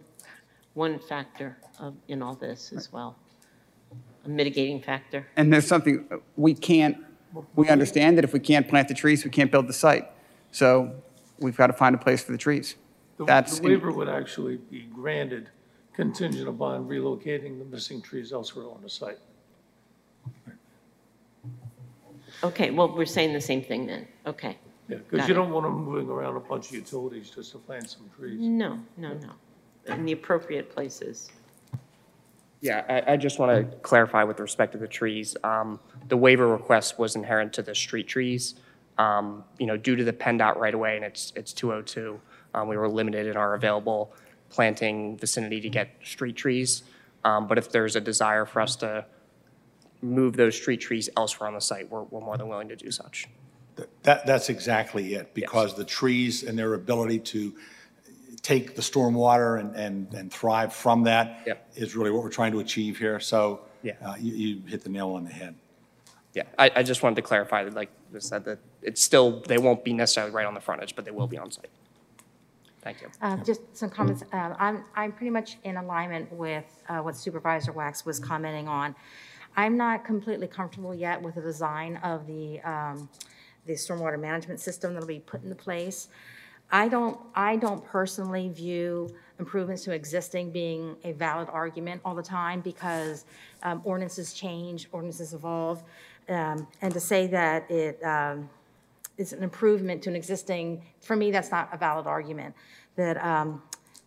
[0.77, 3.17] one factor of, in all this as well,
[4.25, 5.27] a mitigating factor.
[5.37, 6.99] And there's something, uh, we can't,
[7.55, 10.07] we understand that if we can't plant the trees, we can't build the site.
[10.53, 10.95] So
[11.39, 12.77] we've got to find a place for the trees.
[13.17, 15.49] The- That's, The waiver would actually be granted
[15.95, 19.19] contingent upon relocating the missing trees elsewhere on the site.
[22.45, 24.59] Okay, well, we're saying the same thing then, okay.
[24.91, 25.37] Yeah, because Got you it.
[25.39, 28.39] don't want them moving around a bunch of utilities just to plant some trees.
[28.39, 29.31] No, no, no,
[29.89, 31.31] in the appropriate places.
[32.61, 35.37] Yeah, I, I just want to clarify with respect to the trees.
[35.45, 35.79] Um,
[36.09, 38.55] The waiver request was inherent to the street trees.
[38.99, 42.21] Um, You know, due to the PennDOT right-of-way, and it's, it's 202,
[42.55, 44.15] um, we were limited in our available
[44.49, 46.83] planting vicinity to get street trees.
[47.25, 49.05] Um, But if there's a desire for us to
[50.03, 52.91] move those street trees elsewhere on the site, we're, we're more than willing to do
[52.91, 53.29] such.
[54.03, 57.55] That, that's exactly it, because the trees and their ability to
[58.47, 61.69] take the stormwater and, and, and thrive from that Yep.
[61.75, 63.19] is really what we're trying to achieve here.
[63.19, 63.95] So Yeah.
[64.01, 65.57] uh, you, you hit the nail on the head.
[66.33, 69.59] Yeah, I, I just wanted to clarify that, like I said, that it's still, they
[69.59, 71.71] won't be necessarily right on the frontage, but they will be on site.
[72.83, 73.09] Thank you.
[73.21, 74.23] Uh, Just some comments.
[74.33, 78.95] Uh, I'm, I'm pretty much in alignment with uh, what Supervisor Waks was commenting on.
[79.57, 83.09] I'm not completely comfortable yet with the design of the, um,
[83.65, 86.09] the stormwater management system that'll be put into place.
[86.71, 92.23] I don't, I don't personally view improvements to existing being a valid argument all the
[92.23, 93.25] time because
[93.63, 95.83] um, ordinances change, ordinances evolve.
[96.29, 98.49] Um, And to say that it, um,
[99.17, 102.55] is an improvement to an existing, for me, that's not a valid argument.
[102.97, 103.63] That um,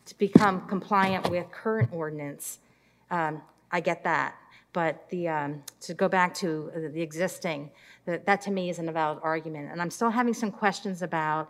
[0.05, 2.60] to become compliant with current ordinance,
[3.12, 3.41] um,
[3.72, 4.36] I get that.
[4.72, 7.72] But the, um, to go back to the- existing,
[8.05, 9.72] that, that to me isn't a valid argument.
[9.72, 11.49] And I'm still having some questions about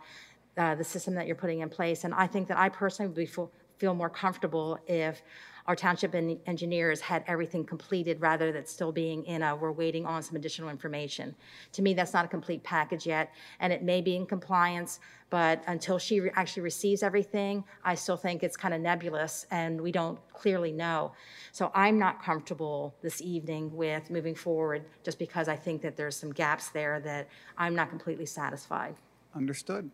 [0.56, 2.04] uh, the system that you're putting in place.
[2.04, 5.22] And I think that I personally would feel- feel more comfortable if
[5.66, 10.04] our township en- engineers had everything completed rather than still being in a, we're waiting
[10.04, 11.34] on some additional information.
[11.72, 15.62] To me, that's not a complete package yet, and it may be in compliance, but
[15.66, 19.92] until she re- actually receives everything, I still think it's kind of nebulous, and we
[19.92, 21.12] don't clearly know.
[21.52, 26.16] So I'm not comfortable this evening with moving forward, just because I think that there's
[26.16, 28.96] some gaps there that I'm not completely satisfied.
[29.36, 29.90] Understood.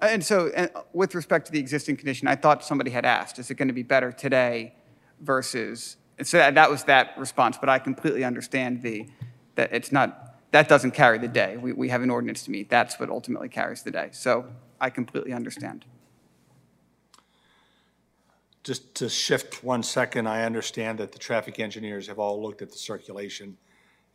[0.00, 3.50] And so, and with respect to the existing condition, I thought somebody had asked, is
[3.50, 4.74] it going to be better today
[5.20, 9.08] versus, and so that- that was that response, but I completely understand the,
[9.56, 11.56] that it's not, that doesn't carry the day.
[11.56, 12.70] We, we have an ordinance to meet.
[12.70, 14.10] That's what ultimately carries the day.
[14.12, 14.46] So
[14.80, 15.84] I completely understand.
[18.62, 22.70] Just to shift one second, I understand that the traffic engineers have all looked at
[22.70, 23.56] the circulation,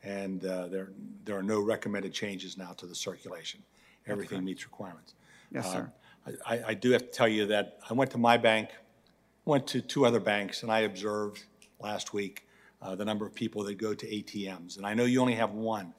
[0.04, 0.90] and uh, there,
[1.26, 3.62] there are no recommended changes now to the circulation.
[4.06, 5.16] Everything meets requirements.
[5.54, 5.92] Yes, sir.
[6.28, 8.70] Uh, I, I do have to tell you that I went to my bank,
[9.46, 11.44] went to two other banks, and I observed
[11.80, 12.48] last week
[12.82, 14.78] uh, the number of people that go to ATMs.
[14.78, 15.94] And I know you only have one.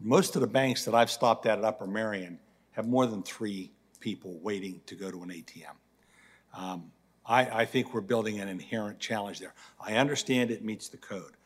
[0.00, 2.38] Most of the banks that I've stopped at at Upper Merion
[2.72, 3.70] have more than three
[4.00, 5.76] people waiting to go to an ATM.
[6.54, 6.90] Um,
[7.24, 9.54] I, I think we're building an inherent challenge there.
[9.80, 11.36] I understand it meets the code.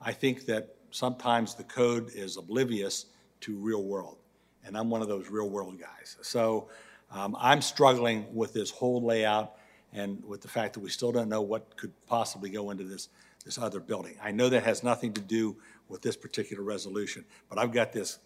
[0.00, 3.06] I think that sometimes the code is oblivious
[3.40, 4.18] to real world,
[4.66, 6.16] and I'm one of those real world guys.
[6.22, 6.68] So
[7.10, 9.56] um, I'm struggling with this whole layout
[9.92, 13.08] and with the fact that we still don't know what could possibly go into this,
[13.44, 14.16] this other building.
[14.22, 15.56] I know that has nothing to do
[15.88, 18.18] with this particular resolution, but I've got this,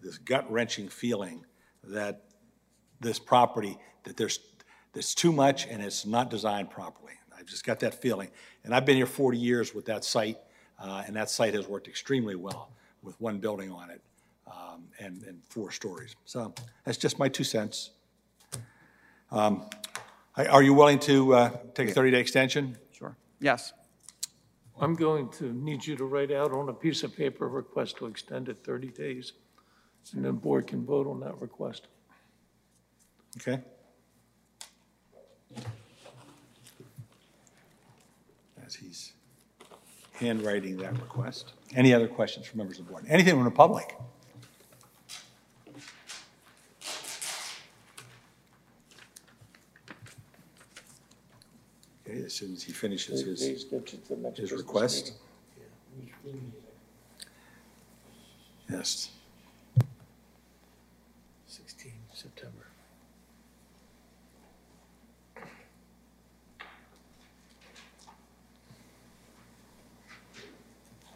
[0.00, 1.44] this gut wrenching feeling
[1.84, 2.22] that
[3.00, 4.38] this property, that there's,
[4.92, 7.12] there's too much and it's not designed properly.
[7.36, 8.30] I've just got that feeling.
[8.64, 10.38] And I've been here 40 years with that site,
[10.80, 12.70] uh, and that site has worked extremely well
[13.02, 14.00] with one building on it
[14.50, 16.14] um, and, and four stories.
[16.24, 17.90] So that's just my two cents.
[19.30, 19.68] Um,
[20.36, 22.76] I- Are you willing to uh, take a 30-day extension?
[22.92, 23.16] Sure.
[23.40, 23.72] Yes.
[24.80, 27.96] I'm going to need you to write out on a piece of paper a request
[27.98, 29.32] to extend it 30 days,
[30.14, 31.88] and then board can vote on that request.
[33.36, 33.60] Okay.
[38.64, 39.12] As he's
[40.12, 41.52] handwriting that request.
[41.74, 43.04] Any other questions from members of the board?
[43.08, 43.96] Anything from the public?
[52.08, 55.12] Okay, as soon as he finishes his, Please get to the next his business request.
[56.24, 56.52] meeting.
[58.70, 59.10] Yes.
[61.46, 62.66] 16 September.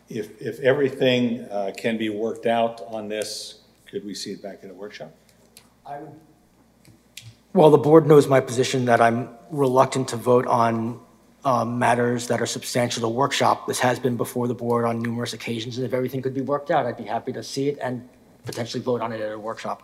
[0.08, 4.60] If, if everything uh, can be worked out on this, could we see it back
[4.62, 5.14] at a workshop?
[7.54, 11.00] Well, the board knows my position that I'm reluctant to vote on
[11.44, 13.66] um, matters that are substantial to workshop.
[13.66, 16.70] This has been before the board on numerous occasions, and if everything could be worked
[16.70, 18.08] out, I'd be happy to see it and
[18.44, 19.82] potentially vote on it at a workshop.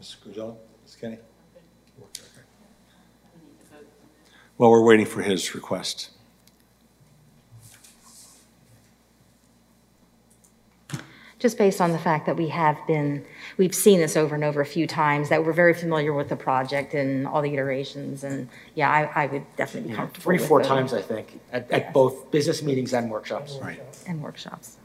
[0.00, 0.16] Mr.
[0.26, 0.96] Guzzo, Ms.
[1.00, 1.18] Kenny?
[4.58, 6.10] Well, we're waiting for his request.
[11.38, 13.22] Just based on the fact that we have been,
[13.58, 16.36] we've seen this over and over a few times, that we're very familiar with the
[16.36, 20.48] project and all the iterations, and yeah, I, I would definitely be comfortable Three, with
[20.48, 20.76] four voting.
[20.76, 21.92] times, I think, at, at Yes.
[21.92, 23.58] both business meetings and workshops.
[23.60, 23.78] Right.
[24.08, 24.78] And workshops.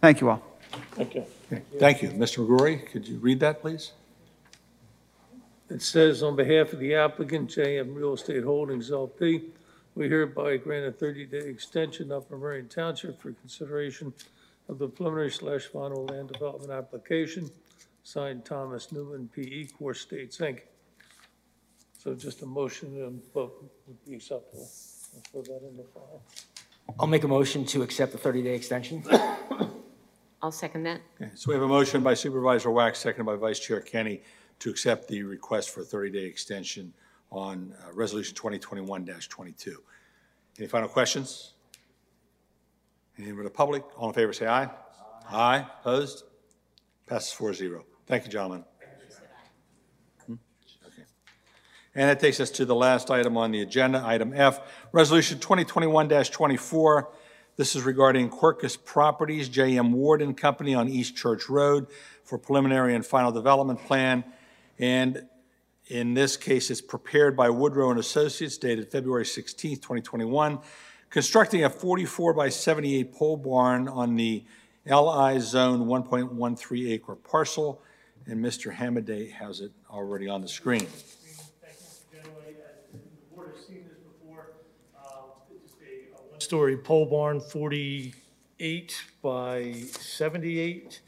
[0.00, 0.42] Thank you all.
[0.92, 1.24] Thank you.
[1.52, 2.10] Okay, Thank you.
[2.10, 2.46] Mr.
[2.46, 3.92] McGrory, could you read that, please?
[5.68, 9.50] It says, on behalf of the applicant, JM Real Estate Holdings LP,
[9.94, 14.12] we hereby grant a 30-day extension of Merion Township for consideration
[14.68, 17.50] of the preliminary slash final land development application,
[18.02, 20.60] signed Thomas Newman, P.E., Core States, Inc.
[21.98, 24.68] So just a motion and vote would be acceptable.
[25.14, 26.22] I'll throw that in the file.
[26.98, 29.04] I'll make a motion to accept the 30-day extension.
[30.42, 31.00] I'll second that.
[31.20, 34.22] Okay, So we have a motion by Supervisor Waks, seconded by Vice Chair Kenny,
[34.60, 36.92] to accept the request for a 30-day extension
[37.30, 39.74] on uh, Resolution 2021-22.
[40.58, 41.54] Any final questions?
[43.18, 43.84] Anything from the public?
[43.98, 44.70] All in favor, say aye.
[45.28, 45.66] Aye.
[45.80, 46.24] Opposed?
[47.06, 47.82] Passes 4-0.
[48.06, 48.64] Thank you, gentlemen.
[50.26, 50.34] Hmm?
[50.86, 51.02] Okay.
[51.94, 54.60] And that takes us to the last item on the agenda, item F,
[54.92, 57.06] Resolution 2021-24.
[57.56, 59.92] This is regarding Quercus Properties, J.M.
[59.92, 61.86] Ward and Company on East Church Road
[62.24, 64.24] for preliminary and final development plan.
[64.78, 65.26] And
[65.88, 70.58] in this case, it's prepared by Woodrow and Associates dated February 16th, 2021,
[71.10, 74.44] constructing a 44 by 78 pole barn on the
[74.86, 77.82] LI Zone 1.13 acre parcel.
[78.26, 78.74] And Mr.
[78.74, 80.86] Hamaday has it already on the screen.
[80.86, 82.24] Thank you, Mr.
[82.24, 82.54] Jenaway.
[82.54, 84.52] Uh, The board has seen this before.
[84.96, 85.00] Uh,
[85.50, 88.12] It's just a a one-story pole barn, 48
[88.58, 91.00] 48 by 78,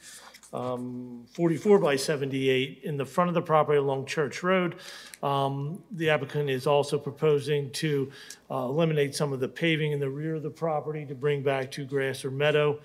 [0.52, 4.76] um, 44 by 78 in the front of the property along Church Road.
[5.20, 8.10] Um, The applicant is also proposing to
[8.52, 11.72] uh, eliminate some of the paving in the rear of the property to bring back
[11.72, 12.78] to grass or meadow.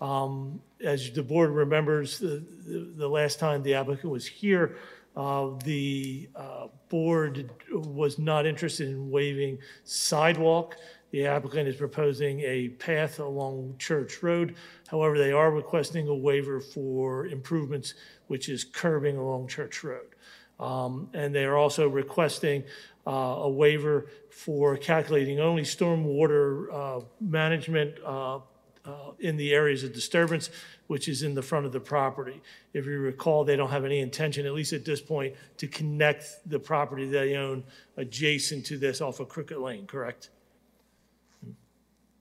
[0.00, 4.76] Um, As the board remembers, the, the- the last time the applicant was here,
[5.16, 10.76] uh, the uh, board was not interested in waiving sidewalk.
[11.14, 14.56] The applicant is proposing a path along Church Road.
[14.88, 17.94] However, they are requesting a waiver for improvements,
[18.26, 20.08] which is curbing along Church Road.
[20.58, 22.64] Um, And they are also requesting
[23.06, 28.40] uh, a waiver for calculating only stormwater uh, management uh,
[28.84, 30.50] uh, in the areas of disturbance,
[30.88, 32.42] which is in the front of the property.
[32.72, 36.24] If you recall, they don't have any intention, at least at this point, to connect
[36.44, 37.62] the property they own
[37.96, 40.30] adjacent to this off of Crooked Lane, correct?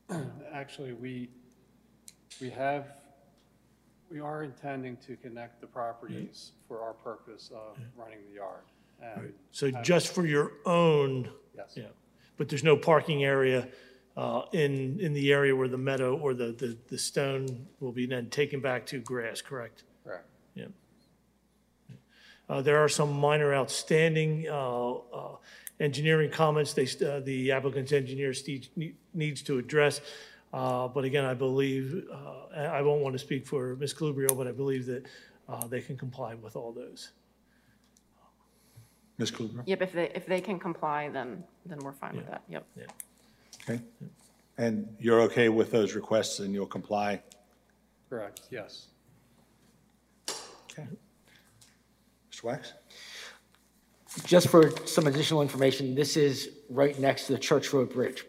[0.53, 1.29] Actually, we,
[2.41, 2.85] we have,
[4.11, 8.63] we are intending to connect the properties for our purpose of running the yard.
[9.01, 11.29] And So just for your own?
[11.55, 11.73] Yes.
[11.75, 11.83] Yeah,
[12.37, 13.67] but there's no parking area
[14.15, 18.05] uh, in, in the area where the meadow or the, the, the stone will be
[18.05, 19.83] then taken back to grass, correct?
[20.05, 20.25] Correct.
[20.55, 20.65] Yeah.
[22.49, 25.35] Uh, There are some minor outstanding uh, uh,
[25.79, 28.69] engineering comments they, uh, the applicant's engineer Steve
[29.13, 30.01] needs to address.
[30.53, 33.93] Uh, But again, I believe, uh, I I won't want to speak for Ms.
[33.93, 35.05] Colubriale, but I believe that
[35.49, 37.11] uh, they can comply with all those.
[39.17, 39.31] Ms.
[39.31, 39.63] Kluger?
[39.65, 42.65] Yep, if they, if they can comply, then, then we're fine with that, yep.
[43.61, 43.81] Okay.
[44.57, 47.21] And you're okay with those requests and you'll comply?
[48.09, 48.87] Correct, yes.
[50.71, 50.87] Okay.
[52.31, 52.43] Mr.
[52.43, 52.73] Waks?
[54.25, 58.25] Just for some additional information, this is right next to the Church Road Bridge.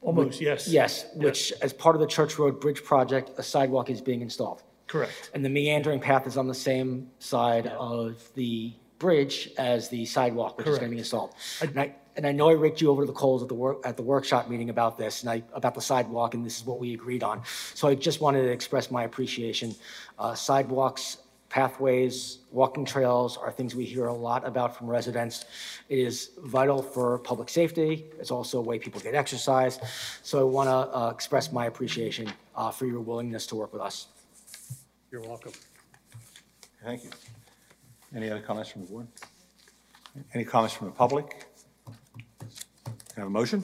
[0.00, 0.66] Almost, yes.
[0.66, 4.62] Yes, which, as part of the Church Road Bridge project, a sidewalk is being installed.
[4.88, 5.30] Correct.
[5.32, 10.58] And the meandering path is on the same side of the bridge as the sidewalk,
[10.58, 11.34] which is going to be installed.
[11.60, 13.96] And I, and I know I raked you over the coals at the work, at
[13.96, 16.94] the workshop meeting about this, and I, about the sidewalk, and this is what we
[16.94, 17.42] agreed on.
[17.74, 19.74] So I just wanted to express my appreciation.
[20.18, 21.18] Uh, Sidewalks,
[21.52, 25.44] pathways, walking trails are things we hear a lot about from residents.
[25.90, 28.06] It is vital for public safety.
[28.18, 29.78] It's also a way people get exercise.
[30.22, 34.06] So I want to express my appreciation uh, for your willingness to work with us.
[35.10, 35.52] You're welcome.
[36.82, 37.10] Thank you.
[38.16, 39.06] Any other comments from the board?
[40.32, 41.48] Any comments from the public?
[41.84, 43.62] Can I have a motion?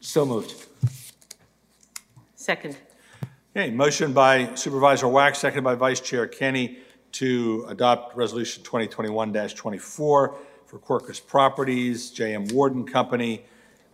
[0.00, 0.66] So moved.
[2.34, 2.76] Second.
[3.54, 6.78] Okay, motion by Supervisor Waks, seconded by Vice Chair Kenny
[7.12, 10.34] to adopt Resolution 2021-24 for
[10.78, 12.46] Quercus Properties, J.M.
[12.48, 13.44] Warden Company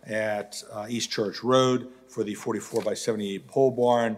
[0.05, 4.15] at uh, East Church Road for the 44 by 78 pole barn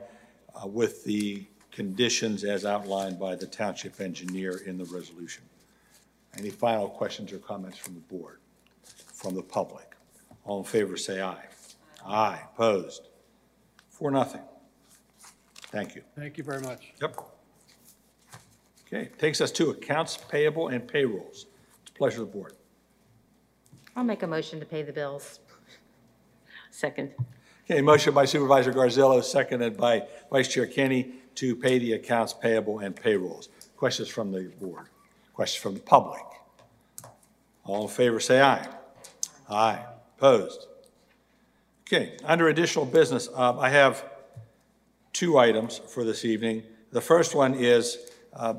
[0.53, 5.43] uh, with the conditions as outlined by the township engineer in the resolution.
[6.37, 8.41] Any final questions or comments from the board,
[9.11, 9.95] from the public?
[10.45, 11.45] All in favor, say aye.
[12.05, 13.07] Aye, opposed?
[13.89, 14.41] For nothing.
[15.71, 16.01] Thank you.
[16.15, 16.93] Thank you very much.
[17.01, 17.21] Yep.
[18.87, 21.45] Okay, takes us to accounts payable and payrolls.
[21.83, 22.53] It's a pleasure of the board.
[23.95, 25.39] I'll make a motion to pay the bills.
[26.71, 27.11] Second.
[27.65, 32.79] Okay, motion by Supervisor Garzillo, seconded by Vice Chair Kenny to pay the accounts payable
[32.79, 33.49] and payrolls.
[33.77, 34.87] Questions from the board?
[35.33, 36.21] Questions from the public?
[37.63, 38.67] All in favor, say aye.
[39.49, 39.85] Aye.
[40.17, 40.67] Opposed?
[41.87, 44.05] Okay, under additional business, uh, I have
[45.13, 46.63] two items for this evening.
[46.91, 47.97] The first one is
[48.33, 48.55] uh,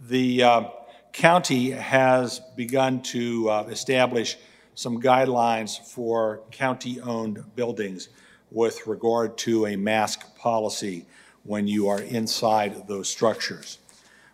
[0.00, 0.64] the uh,
[1.12, 4.36] county has begun to uh, establish
[4.74, 8.08] some guidelines for county-owned buildings
[8.50, 11.06] with regard to a mask policy
[11.44, 13.78] when you are inside those structures.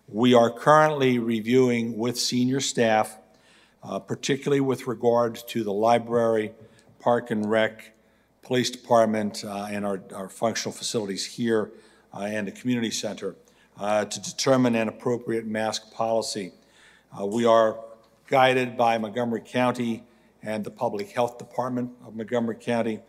[0.08, 3.18] We are currently reviewing with senior staff,
[3.82, 6.52] uh, particularly with regard to the library,
[7.00, 7.94] park and rec,
[8.48, 11.70] police department, uh, and our, our functional facilities here,
[12.14, 13.36] uh, and the community center,
[13.76, 16.50] uh, to determine an appropriate mask policy.
[17.22, 17.78] We are
[18.26, 20.02] guided by Montgomery County
[20.42, 23.00] and the Public Health Department of Montgomery County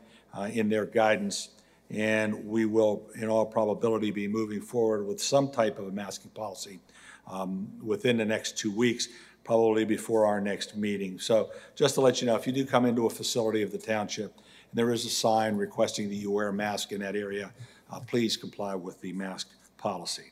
[0.51, 1.49] in their guidance,
[1.89, 6.31] and we will, in all probability, be moving forward with some type of a masking
[6.31, 6.81] policy
[7.27, 9.07] um, within the next two weeks,
[9.45, 11.17] probably before our next meeting.
[11.17, 13.77] So just to let you know, if you do come into a facility of the
[13.77, 14.33] township,
[14.69, 17.51] and there is a sign requesting that you wear a mask in that area,
[17.91, 20.31] uh, please comply with the mask policy.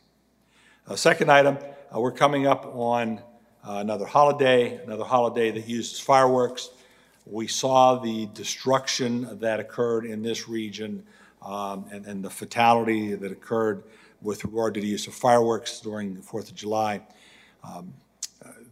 [0.88, 1.58] Uh, Second item,
[1.94, 3.20] uh, we're coming up on
[3.68, 6.70] uh, another holiday, another holiday that uses fireworks.
[7.26, 11.04] We saw the destruction that occurred in this region
[11.42, 13.84] um, and and the fatality that occurred
[14.22, 17.02] with regard to the use of fireworks during the Fourth of July.
[17.64, 17.94] Um,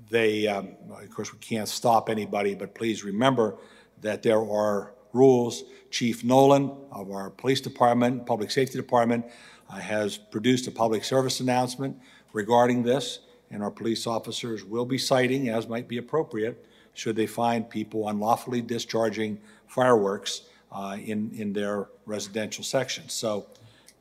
[0.09, 3.57] They, um, of course, we can't stop anybody, but please remember
[4.01, 5.63] that there are rules.
[5.89, 9.25] Chief Nolan of our Police Department, Public Safety Department,
[9.69, 11.97] uh, has produced a public service announcement
[12.33, 13.19] regarding this,
[13.49, 18.07] and our police officers will be citing, as might be appropriate, should they find people
[18.09, 23.13] unlawfully discharging fireworks uh, in, in their residential sections.
[23.13, 23.47] So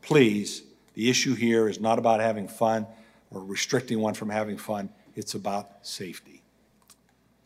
[0.03, 0.62] please,
[0.95, 2.86] the issue here is not about having fun
[3.31, 4.91] or restricting one from having fun.
[5.15, 6.43] It's about safety.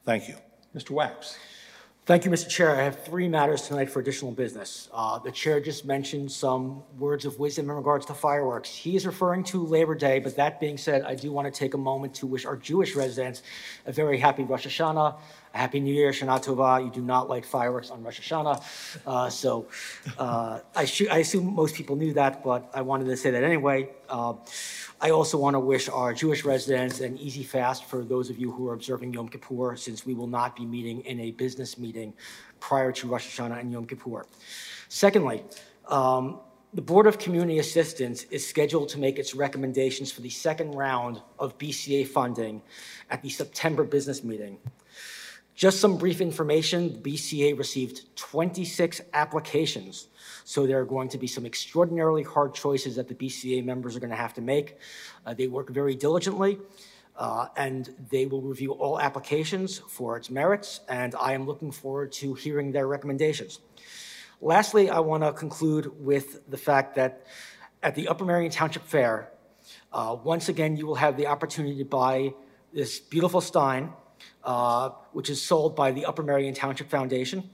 [0.04, 0.36] Thank you.
[0.74, 0.90] Mr.
[0.90, 1.38] Waks.
[2.08, 2.48] Thank you, Mr.
[2.48, 2.74] Chair.
[2.74, 4.88] I have three matters tonight for additional business.
[4.94, 8.74] Uh, The chair just mentioned some words of wisdom in regards to fireworks.
[8.74, 11.74] He is referring to Labor Day, but that being said, I do want to take
[11.74, 13.42] a moment to wish our Jewish residents
[13.84, 15.18] a very happy Rosh Hashanah,
[15.52, 16.84] happy New Year, Shana Tova.
[16.84, 18.62] You do not light fireworks on Rosh Hashanah.
[19.06, 19.66] Uh, So
[20.18, 23.42] uh, I shu- I assume most people knew that, but I wanted to say that
[23.44, 23.90] anyway.
[24.08, 24.34] Uh,
[25.00, 28.50] I also want to wish our Jewish residents an easy fast for those of you
[28.50, 32.12] who are observing Yom Kippur, since we will not be meeting in a business meeting
[32.60, 34.26] prior to Rosh Hashanah and Yom Kippur.
[34.88, 35.44] Secondly,
[35.88, 36.40] um,
[36.74, 41.22] the Board of Community Assistance is scheduled to make its recommendations for the second round
[41.38, 42.60] of BCA funding
[43.10, 44.58] at the September business meeting.
[45.58, 50.06] Just some brief information, the BCA received 26 applications,
[50.44, 53.98] so there are going to be some extraordinarily hard choices that the BCA members are
[53.98, 54.76] going to have to make.
[55.26, 56.60] Uh, They work very diligently,
[57.16, 62.12] uh, and they will review all applications for its merits, and I am looking forward
[62.20, 63.58] to hearing their recommendations.
[64.40, 67.26] Lastly, I want to conclude with the fact that
[67.82, 69.32] at the Upper Merion Township Fair,
[69.92, 72.32] uh, once again, you will have the opportunity to buy
[72.72, 73.92] this beautiful stein,
[74.48, 77.50] uh, which is sold by the Upper Merion Township Foundation.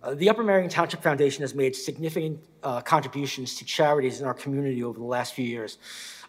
[0.00, 4.32] Uh, The Upper Merion Township Foundation has made significant uh, contributions to charities in our
[4.34, 5.76] community over the last few years.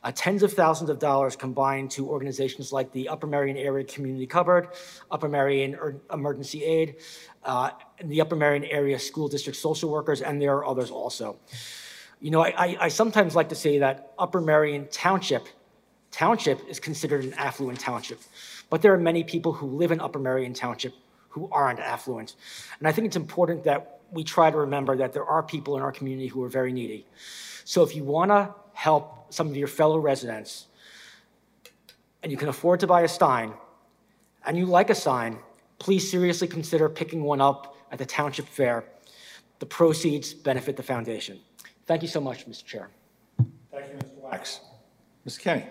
[0.04, 4.26] Uh, Tens of thousands of dollars combined to organizations like the Upper Merion Area Community
[4.26, 4.70] Cupboard,
[5.12, 6.96] Upper Merion Ur- Emergency Aid,
[7.44, 11.38] uh, and the Upper Merion Area School District Social Workers, and there are others also.
[12.20, 15.46] You know, I, I- I sometimes like to say that Upper Merion Township,
[16.10, 18.20] Township is considered an affluent township,
[18.70, 20.94] but there are many people who live in Upper Merion Township
[21.30, 22.36] who aren't affluent.
[22.80, 25.84] And I think it's important that we try to remember that there are people in
[25.84, 27.06] our community who are very needy.
[27.66, 30.68] So if you want to help some of your fellow residents,
[32.24, 33.54] and you can afford to buy a Stein,
[34.46, 35.40] and you like a sign,
[35.80, 38.86] please seriously consider picking one up at the Township Fair.
[39.60, 41.40] The proceeds benefit the foundation.
[41.86, 42.66] Thank you so much, Mr.
[42.66, 42.90] Chair.
[43.72, 44.22] Thank you, Mr.
[44.22, 44.62] Waks.
[45.26, 45.38] Ms.
[45.38, 45.66] Kenny.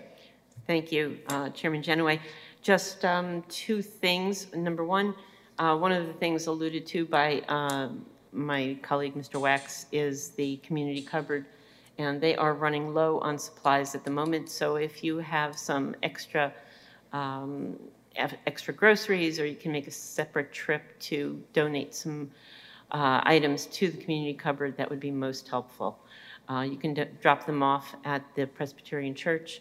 [0.67, 2.21] Thank you, uh, Chairman Jenaway.
[2.65, 4.51] Just um, two things.
[4.55, 5.15] Number one,
[5.59, 9.39] uh, one of the things alluded to by um, my colleague, Mr.
[9.39, 11.45] Waks, is the community cupboard,
[11.99, 14.49] and they are running low on supplies at the moment.
[14.49, 16.55] So if you have some extra,
[17.13, 17.79] um,
[18.17, 22.31] extra groceries, or you can make a separate trip to donate some
[22.93, 25.99] uh, items to the community cupboard, that would be most helpful.
[26.49, 29.61] Uh, You can drop them off at the Presbyterian Church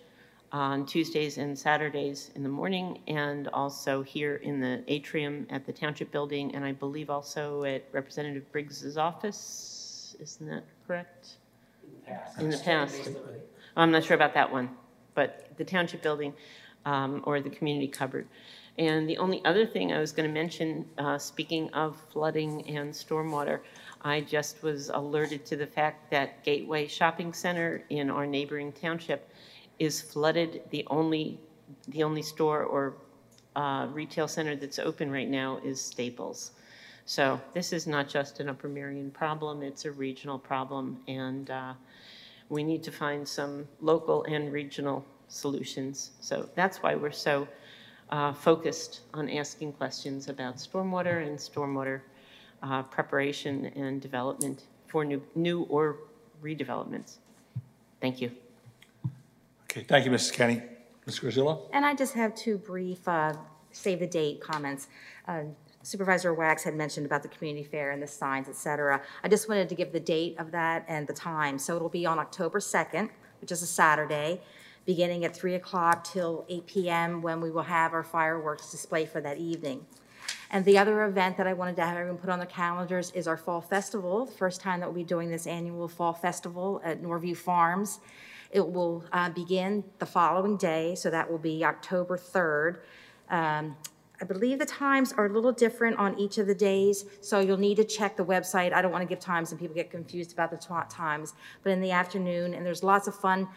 [0.53, 5.73] on Tuesdays and Saturdays in the morning, and also here in the atrium at the
[5.73, 10.15] Township Building, and I believe also at Representative Briggs's office.
[10.19, 11.37] Isn't that correct?
[12.39, 13.09] In the past.
[13.75, 14.69] I'm not sure about that one,
[15.15, 16.33] but the Township Building
[16.85, 18.27] um, or the community cupboard.
[18.77, 22.91] And the only other thing I was going to mention, uh, speaking of flooding and
[22.91, 23.59] stormwater,
[24.01, 29.29] I just was alerted to the fact that Gateway Shopping Center in our neighboring township
[29.83, 30.61] is flooded.
[30.69, 31.39] The only,
[31.87, 32.95] the only store or
[33.55, 36.51] uh, retail center that's open right now is Staples.
[37.05, 41.73] So this is not just an Upper Merion problem, it's a regional problem, and uh,
[42.49, 46.11] we need to find some local and regional solutions.
[46.21, 47.47] So that's why we're so
[48.09, 52.01] uh, focused on asking questions about stormwater and stormwater
[52.61, 55.97] uh, preparation and development for new, new or
[56.41, 57.17] redevelopments.
[57.99, 58.42] Thank you.
[59.73, 60.31] Okay, thank you, Mrs.
[60.31, 60.61] Kenny.
[61.07, 61.19] Ms.
[61.19, 61.67] Garzillo?
[61.73, 63.33] And I just have two brief uh,
[63.71, 64.87] save the date comments.
[65.27, 65.45] Uh,
[65.81, 69.01] Supervisor Waks had mentioned about the community fair and the signs, et cetera.
[69.23, 71.57] I just wanted to give the date of that and the time.
[71.57, 73.09] So it'll be on October 2nd,
[73.41, 74.41] which is a Saturday,
[74.85, 77.21] beginning at 3 o'clock till 8 p.m.
[77.23, 79.87] when we will have our fireworks display for that evening.
[80.51, 83.27] And the other event that I wanted to have everyone put on their calendars is
[83.27, 87.01] our Fall Festival, the first time that we'll be doing this annual Fall Festival at
[87.01, 88.01] Norview Farms.
[88.53, 92.81] It will uh, begin the following day, so that will be October 3rd.
[93.29, 93.75] Um,
[94.21, 97.57] I believe the times are a little different on each of the days, so you'll
[97.57, 98.71] need to check the website.
[98.71, 101.33] I don't want to give times and people get confused about the twa- times.
[101.63, 103.49] But in the afternoon, and there's lots of fun,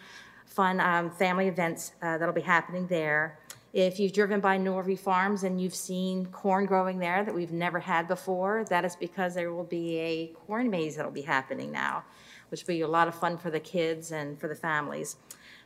[0.47, 3.37] fun um, family events uh, that'll be happening there.
[3.71, 7.79] If you've driven by Norview Farms and you've seen corn growing there that we've never
[7.79, 12.03] had before, that is because there will be a corn maze that'll be happening now,
[12.49, 15.17] which will be a lot of fun for the kids and for the families.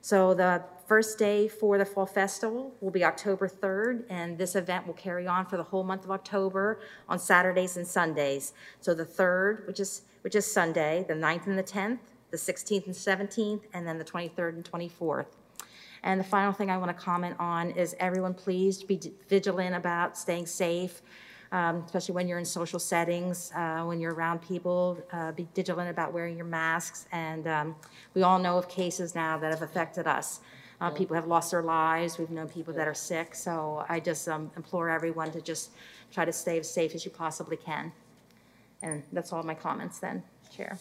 [0.01, 4.87] So the first day for the Fall Festival will be October 3rd, and this event
[4.87, 8.53] will carry on for the whole month of October on Saturdays and Sundays.
[8.79, 11.99] So the 3rd, which is, which is Sunday, the 9th and the 10th,
[12.31, 15.27] the 16th and 17th, and then the 23rd and 24th.
[16.03, 18.99] And the final thing I want to comment on is everyone please be
[19.29, 21.03] vigilant about staying safe,
[21.51, 24.97] um, especially when you're in social settings, uh, when you're around people.
[25.11, 27.07] Uh, be vigilant about wearing your masks.
[27.11, 27.75] And um,
[28.13, 30.39] we all know of cases now that have affected us.
[30.79, 32.17] Uh, people have lost their lives.
[32.17, 33.35] We've known people that are sick.
[33.35, 35.71] So I just um, implore everyone to just
[36.11, 37.91] try to stay as safe as you possibly can.
[38.81, 40.23] And that's all my comments then,
[40.55, 40.79] Chair.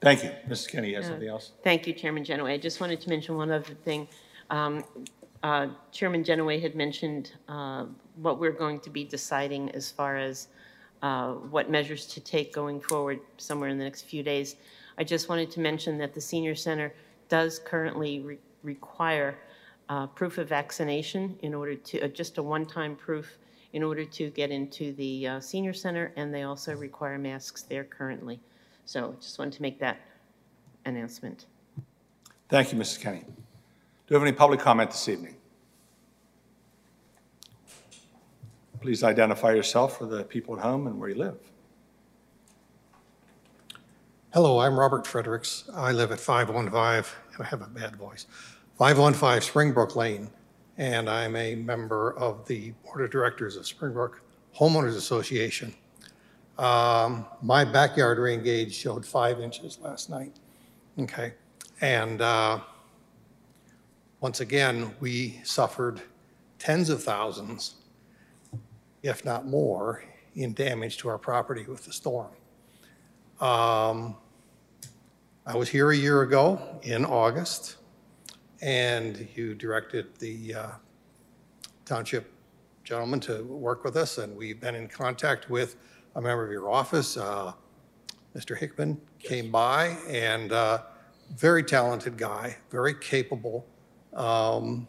[0.00, 0.30] Thank you.
[0.48, 0.68] Mrs.
[0.70, 1.52] Kenny, you have something else?
[1.62, 2.54] Thank you, Chairman Jenaway.
[2.54, 4.08] I just wanted to mention one other thing.
[4.50, 4.84] Um,
[5.44, 7.84] uh, Chairman Jenaway had mentioned uh,
[8.16, 10.48] what we're going to be deciding as far as
[11.02, 14.56] uh, what measures to take going forward somewhere in the next few days.
[14.96, 16.94] I just wanted to mention that the senior center
[17.28, 19.36] does currently re- require
[19.90, 23.36] uh, proof of vaccination in order to, uh, just a one-time proof
[23.74, 27.84] in order to get into the uh, senior center, and they also require masks there
[27.84, 28.40] currently.
[28.86, 29.98] So just wanted to make that
[30.86, 31.46] announcement.
[32.48, 33.00] Thank you, Mrs.
[33.00, 33.24] Kenny.
[34.14, 35.34] Do we have any public comment this evening?
[38.80, 41.36] Please identify yourself for the people at home and where you live.
[44.32, 45.68] Hello, I'm Robert Fredericks.
[45.74, 48.26] I live at 515, I have a bad voice,
[48.78, 50.30] 515 Springbrook Lane,
[50.78, 54.22] and I'm a member of the Board of Directors of Springbrook
[54.56, 55.74] Homeowners Association.
[56.56, 60.36] Um, My backyard rain gauge showed five inches last night,
[61.00, 61.34] okay?
[61.80, 62.60] And uh,
[64.24, 66.00] once again, we suffered
[66.58, 67.74] tens of thousands,
[69.02, 70.02] if not more,
[70.34, 72.30] in damage to our property with the storm.
[73.38, 74.16] Um,
[75.44, 77.76] I was here a year ago in August,
[78.62, 80.70] and you directed the uh,
[81.84, 82.32] township
[82.82, 85.76] gentleman to work with us, and we've been in contact with
[86.16, 87.18] a member of your office.
[87.18, 87.52] uh,
[88.34, 88.56] Mr.
[88.56, 90.78] Hickman came by, and uh,
[91.36, 93.66] very talented guy, very capable.
[94.14, 94.86] Um,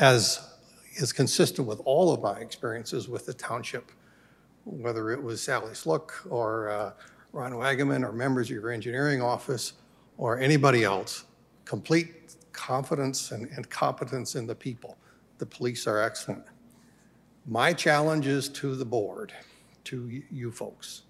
[0.00, 0.48] As
[0.96, 3.92] is consistent with all of my experiences with the township,
[4.64, 6.92] whether it was Sally Sluck or uh,
[7.32, 9.74] Ron Wagaman or members of your engineering office
[10.18, 11.24] or anybody else,
[11.64, 14.96] complete confidence and, and competence in the people.
[15.38, 16.44] The police are excellent.
[17.46, 19.32] My challenge is to the board,
[19.84, 21.02] to you folks.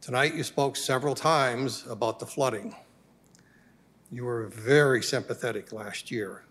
[0.00, 2.74] Tonight, you spoke several times about the flooding.
[4.12, 6.44] You were very sympathetic last year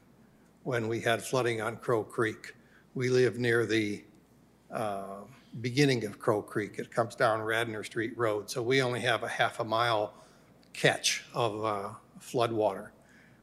[0.64, 2.54] when we had flooding on Crow Creek.
[2.96, 4.04] We live near the
[4.72, 5.22] uh,
[5.62, 6.80] beginning of Crow Creek.
[6.80, 10.14] It comes down Radnor Street Road, so we only have a half a mile
[10.74, 12.92] catch of uh, flood water.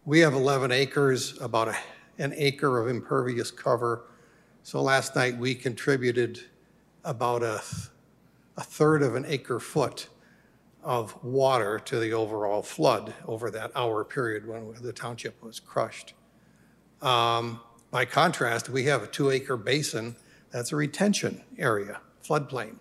[0.04, 1.76] We have 11 acres, about a-
[2.18, 4.04] an acre of impervious cover.
[4.62, 6.40] So last night, we contributed
[7.04, 7.62] about a,
[8.58, 10.08] a third of an acre foot
[10.82, 16.14] of water to the overall flood over that hour period when the township was crushed.
[17.00, 17.60] Um,
[17.92, 20.16] By contrast, we have a two-acre basin
[20.50, 22.76] that's a retention area, floodplain,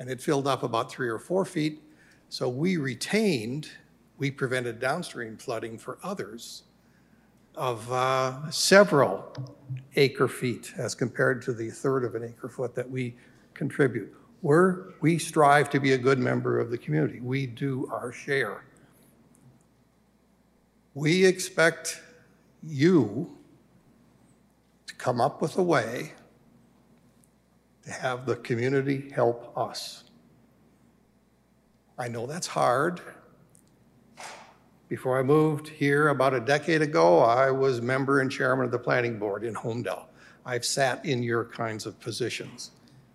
[0.00, 1.80] and it filled up about three or four feet.
[2.28, 3.70] So we retained,
[4.18, 6.64] we prevented downstream flooding for others
[7.54, 9.32] of uh, several
[9.94, 13.14] acre feet as compared to the third of an acre foot that we
[13.54, 14.12] contribute.
[14.40, 17.20] We're, we strive to be a good member of the community.
[17.20, 18.64] We do our share.
[20.94, 22.00] We expect
[22.62, 23.36] you
[24.86, 26.12] to come up with a way
[27.84, 30.04] to have the community help us.
[31.98, 33.00] I know that's hard.
[34.88, 38.78] Before I moved here about a decade ago, I was member and chairman of the
[38.78, 40.04] planning board in Holmdel.
[40.46, 42.70] I've sat in your kinds of positions.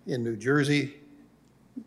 [0.05, 0.95] In New Jersey,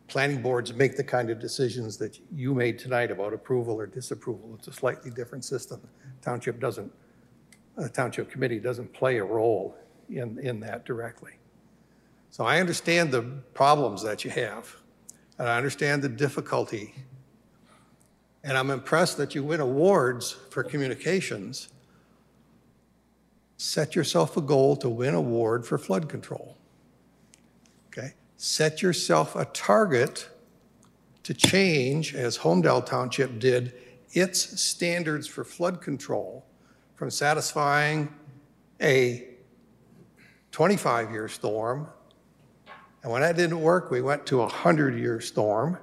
[0.08, 4.54] planning boards make the kind of decisions that you made tonight about approval or disapproval.
[4.58, 5.80] It's a slightly different system.
[6.22, 6.92] Township doesn't,
[7.76, 9.76] a township committee doesn't play a role
[10.08, 11.32] in, in that directly.
[12.30, 13.22] So I understand the
[13.54, 14.74] problems that you have,
[15.38, 16.94] and I understand the difficulty.
[18.44, 21.68] And I'm impressed that you win awards for communications.
[23.56, 26.56] set yourself a goal to win award for flood control.
[27.88, 28.14] Okay?
[28.36, 30.28] Set yourself a target
[31.22, 33.72] to change, as Holmdel Township did,
[34.12, 36.44] its standards for flood control
[36.94, 38.14] from satisfying
[38.80, 39.28] a
[40.52, 41.88] 25-year storm.
[43.02, 45.78] And when that didn't work, we went to a 100-year storm,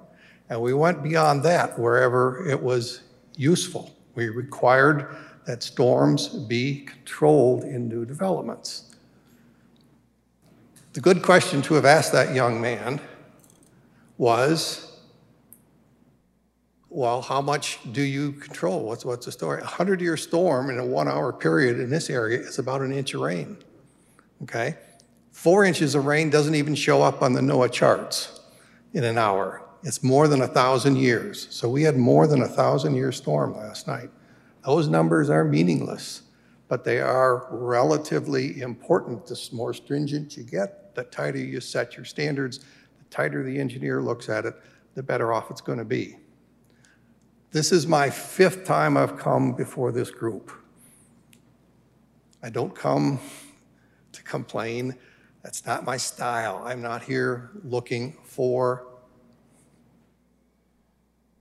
[0.50, 3.02] and we went beyond that wherever it was
[3.36, 3.96] useful.
[4.16, 5.16] We required
[5.46, 8.93] that storms be controlled in new developments.
[10.94, 13.02] The good question to have asked that young man
[14.20, 15.02] was,
[16.88, 18.84] well, how much do you control?
[18.84, 19.64] What's, what's the story?
[19.64, 23.22] A 100-year storm in a one-hour period in this area is about an inch of
[23.22, 23.58] rain,
[24.44, 24.76] okay?
[25.32, 28.42] Four inches of rain doesn't even show up on the NOAA charts
[28.94, 29.64] in an hour.
[29.82, 31.48] It's more than a 1,000 years.
[31.50, 34.12] So we had more than a 1,000-year storm last night.
[34.64, 36.22] Those numbers are meaningless,
[36.68, 39.26] but they are relatively important.
[39.26, 44.02] The more stringent you get, the tighter you set your standards, the tighter the engineer
[44.02, 44.56] looks at it,
[44.96, 46.18] the better off it's going to be.
[47.52, 50.52] This is my fifth time I've come before this group.
[52.42, 53.20] I don't come
[54.12, 54.96] to complain.
[55.44, 56.62] That's not my style.
[56.66, 58.88] I'm not here looking for,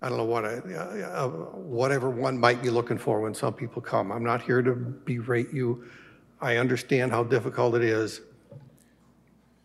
[0.02, 3.80] I don't know what, I, uh, whatever one might be looking for when some people
[3.80, 4.12] come.
[4.12, 5.84] I'm not here to berate you.
[6.40, 8.20] I understand how difficult it is.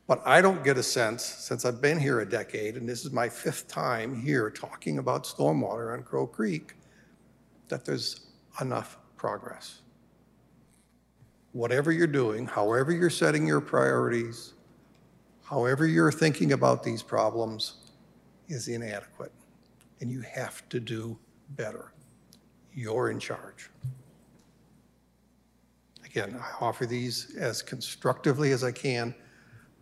[0.07, 3.11] But I don't get a sense, since I've been here a decade, and this is
[3.11, 6.75] my fifth time here talking about stormwater on Crow Creek,
[7.67, 8.27] that there's
[8.61, 9.81] enough progress.
[11.51, 14.53] Whatever you're doing, however you're setting your priorities,
[15.43, 17.91] however you're thinking about these problems,
[18.47, 19.33] is inadequate.
[19.99, 21.17] And you have to do
[21.51, 21.91] better.
[22.73, 23.69] You're in charge.
[26.05, 29.13] Again, I offer these as constructively as I can.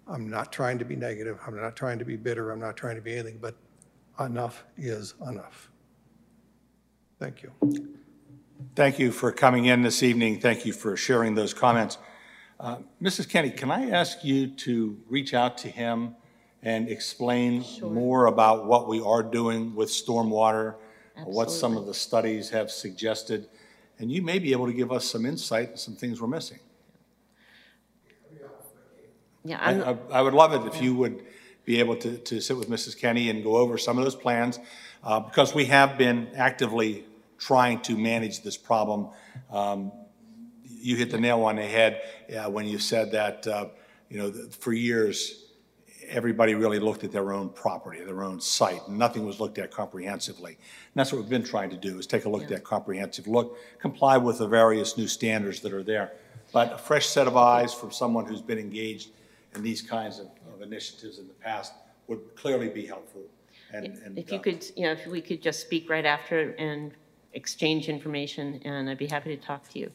[0.07, 1.39] I'm not trying to be negative.
[1.45, 2.51] I'm not trying to be bitter.
[2.51, 3.55] I'm not trying to be anything, but
[4.19, 5.69] enough is enough.
[7.19, 7.51] Thank you.
[8.75, 10.39] Thank you for coming in this evening.
[10.39, 11.97] Thank you for sharing those comments.
[12.59, 13.27] Uh, Mrs.
[13.27, 16.15] Kenny, can I ask you to reach out to him
[16.61, 20.75] and explain more about what we are doing with stormwater,
[21.23, 23.47] what some of the studies have suggested,
[23.99, 26.59] and you may be able to give us some insight and some things we're missing.
[29.45, 31.23] Yeah, I, I- I would love it if you would
[31.65, 32.97] be able to, to sit with Mrs.
[32.97, 34.59] Kenny and go over some of those plans,
[35.03, 37.05] uh, because we have been actively
[37.37, 39.09] trying to manage this problem.
[39.51, 39.91] Um,
[40.63, 42.01] You hit the nail on the head
[42.35, 43.65] uh, when you said that, uh,
[44.09, 45.43] you know, that for years,
[46.07, 49.71] everybody really looked at their own property, their own site, and nothing was looked at
[49.71, 50.51] comprehensively.
[50.53, 53.27] And that's what we've been trying to do, is take a look at that comprehensive
[53.27, 56.13] look, comply with the various new standards that are there.
[56.53, 59.09] But a fresh set of eyes from someone who's been engaged
[59.55, 61.73] in these kinds of of initiatives in the past
[62.07, 63.21] would clearly be helpful.
[63.71, 66.51] And, and if you uh, could, you know, if we could just speak right after
[66.51, 66.91] and
[67.33, 69.91] exchange information, and I'd be happy to talk to you.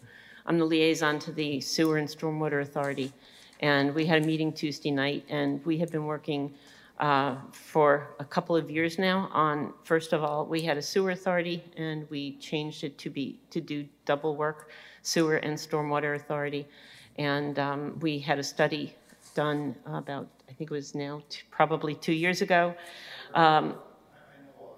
[0.46, 3.12] I'm the liaison to the Sewer and Stormwater Authority,
[3.60, 6.54] and we had a meeting Tuesday night, and we have been working
[6.98, 11.12] uh, for a couple of years now on, first of all, we had a sewer
[11.12, 14.70] authority, and we changed it to be, to do double work,
[15.02, 16.66] sewer and stormwater authority.
[17.16, 18.94] And um, we had a study
[19.34, 22.74] done about, I think it was now t- probably two years ago.
[23.34, 23.74] Um,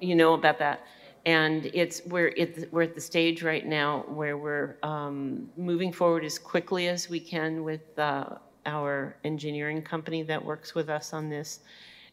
[0.00, 0.80] You know about that.
[1.26, 6.24] And it's, we're the- we're at the stage right now where we're um, moving forward
[6.24, 8.24] as quickly as we can with uh,
[8.66, 11.60] our engineering company that works with us on this.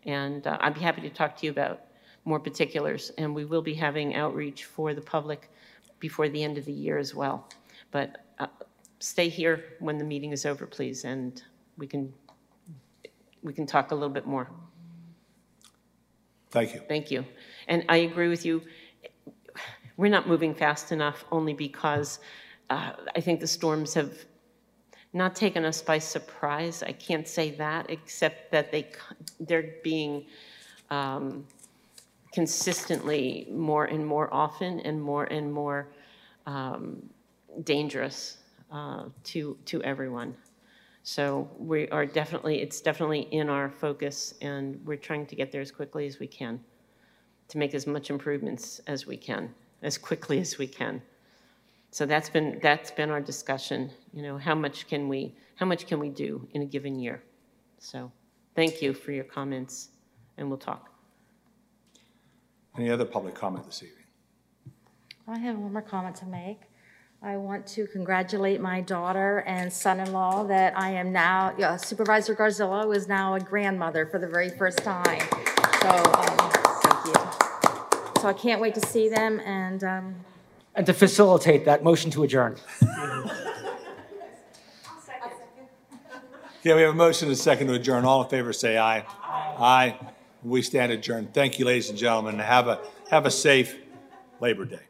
[0.05, 1.81] And uh, I'd be happy to talk to you about
[2.25, 3.11] more particulars.
[3.17, 5.49] And we will be having outreach for the public
[5.99, 7.49] before the end of the year as well.
[7.91, 8.47] But uh,
[8.99, 11.41] stay here when the meeting is over, please, and
[11.77, 12.13] we can,
[13.43, 14.49] we can talk a little bit more.
[16.51, 16.81] Thank you.
[16.87, 17.25] Thank you.
[17.67, 18.61] And I agree with you.
[19.97, 22.19] We're not moving fast enough only because
[22.69, 24.13] uh, I think the storms have
[25.13, 26.83] not taken us by surprise.
[26.83, 28.89] I can't say that, except that they
[29.39, 30.25] they're being
[30.89, 31.45] um,
[32.31, 35.89] consistently more and more often and more and more
[36.45, 37.09] um,
[37.63, 38.37] dangerous
[38.71, 40.35] uh, to, to everyone.
[41.11, 45.59] So we are definitely, it's definitely in our focus, and we're trying to get there
[45.59, 46.59] as quickly as we can,
[47.47, 51.01] to make as much improvements as we can, as quickly as we can.
[51.89, 55.87] So that's been, that's been our discussion, you know, how much can we, how much
[55.87, 57.23] can we do in a given year?
[57.79, 58.11] So,
[58.53, 59.89] thank you for your comments,
[60.37, 60.91] and we'll talk.
[62.77, 64.05] Any other public comment this evening?
[65.27, 66.68] I have one more comment to make.
[67.21, 72.95] I want to congratulate my daughter and son-in-law that I am now, yeah, Supervisor Garzillo
[72.95, 75.19] is now a grandmother for the very first time.
[75.81, 76.37] So, um,
[76.81, 78.21] thank you.
[78.21, 80.15] So I can't wait to see them, and um,
[80.75, 82.55] And to facilitate that, motion to adjourn.
[86.63, 88.05] Yeah, we have a motion and a second to adjourn.
[88.05, 89.05] All in favor, say aye.
[89.21, 89.97] Aye.
[90.43, 91.33] We stand adjourned.
[91.33, 92.39] Thank you, ladies and gentlemen.
[92.39, 92.79] Have a,
[93.09, 93.77] have a safe
[94.39, 94.88] Labor Day.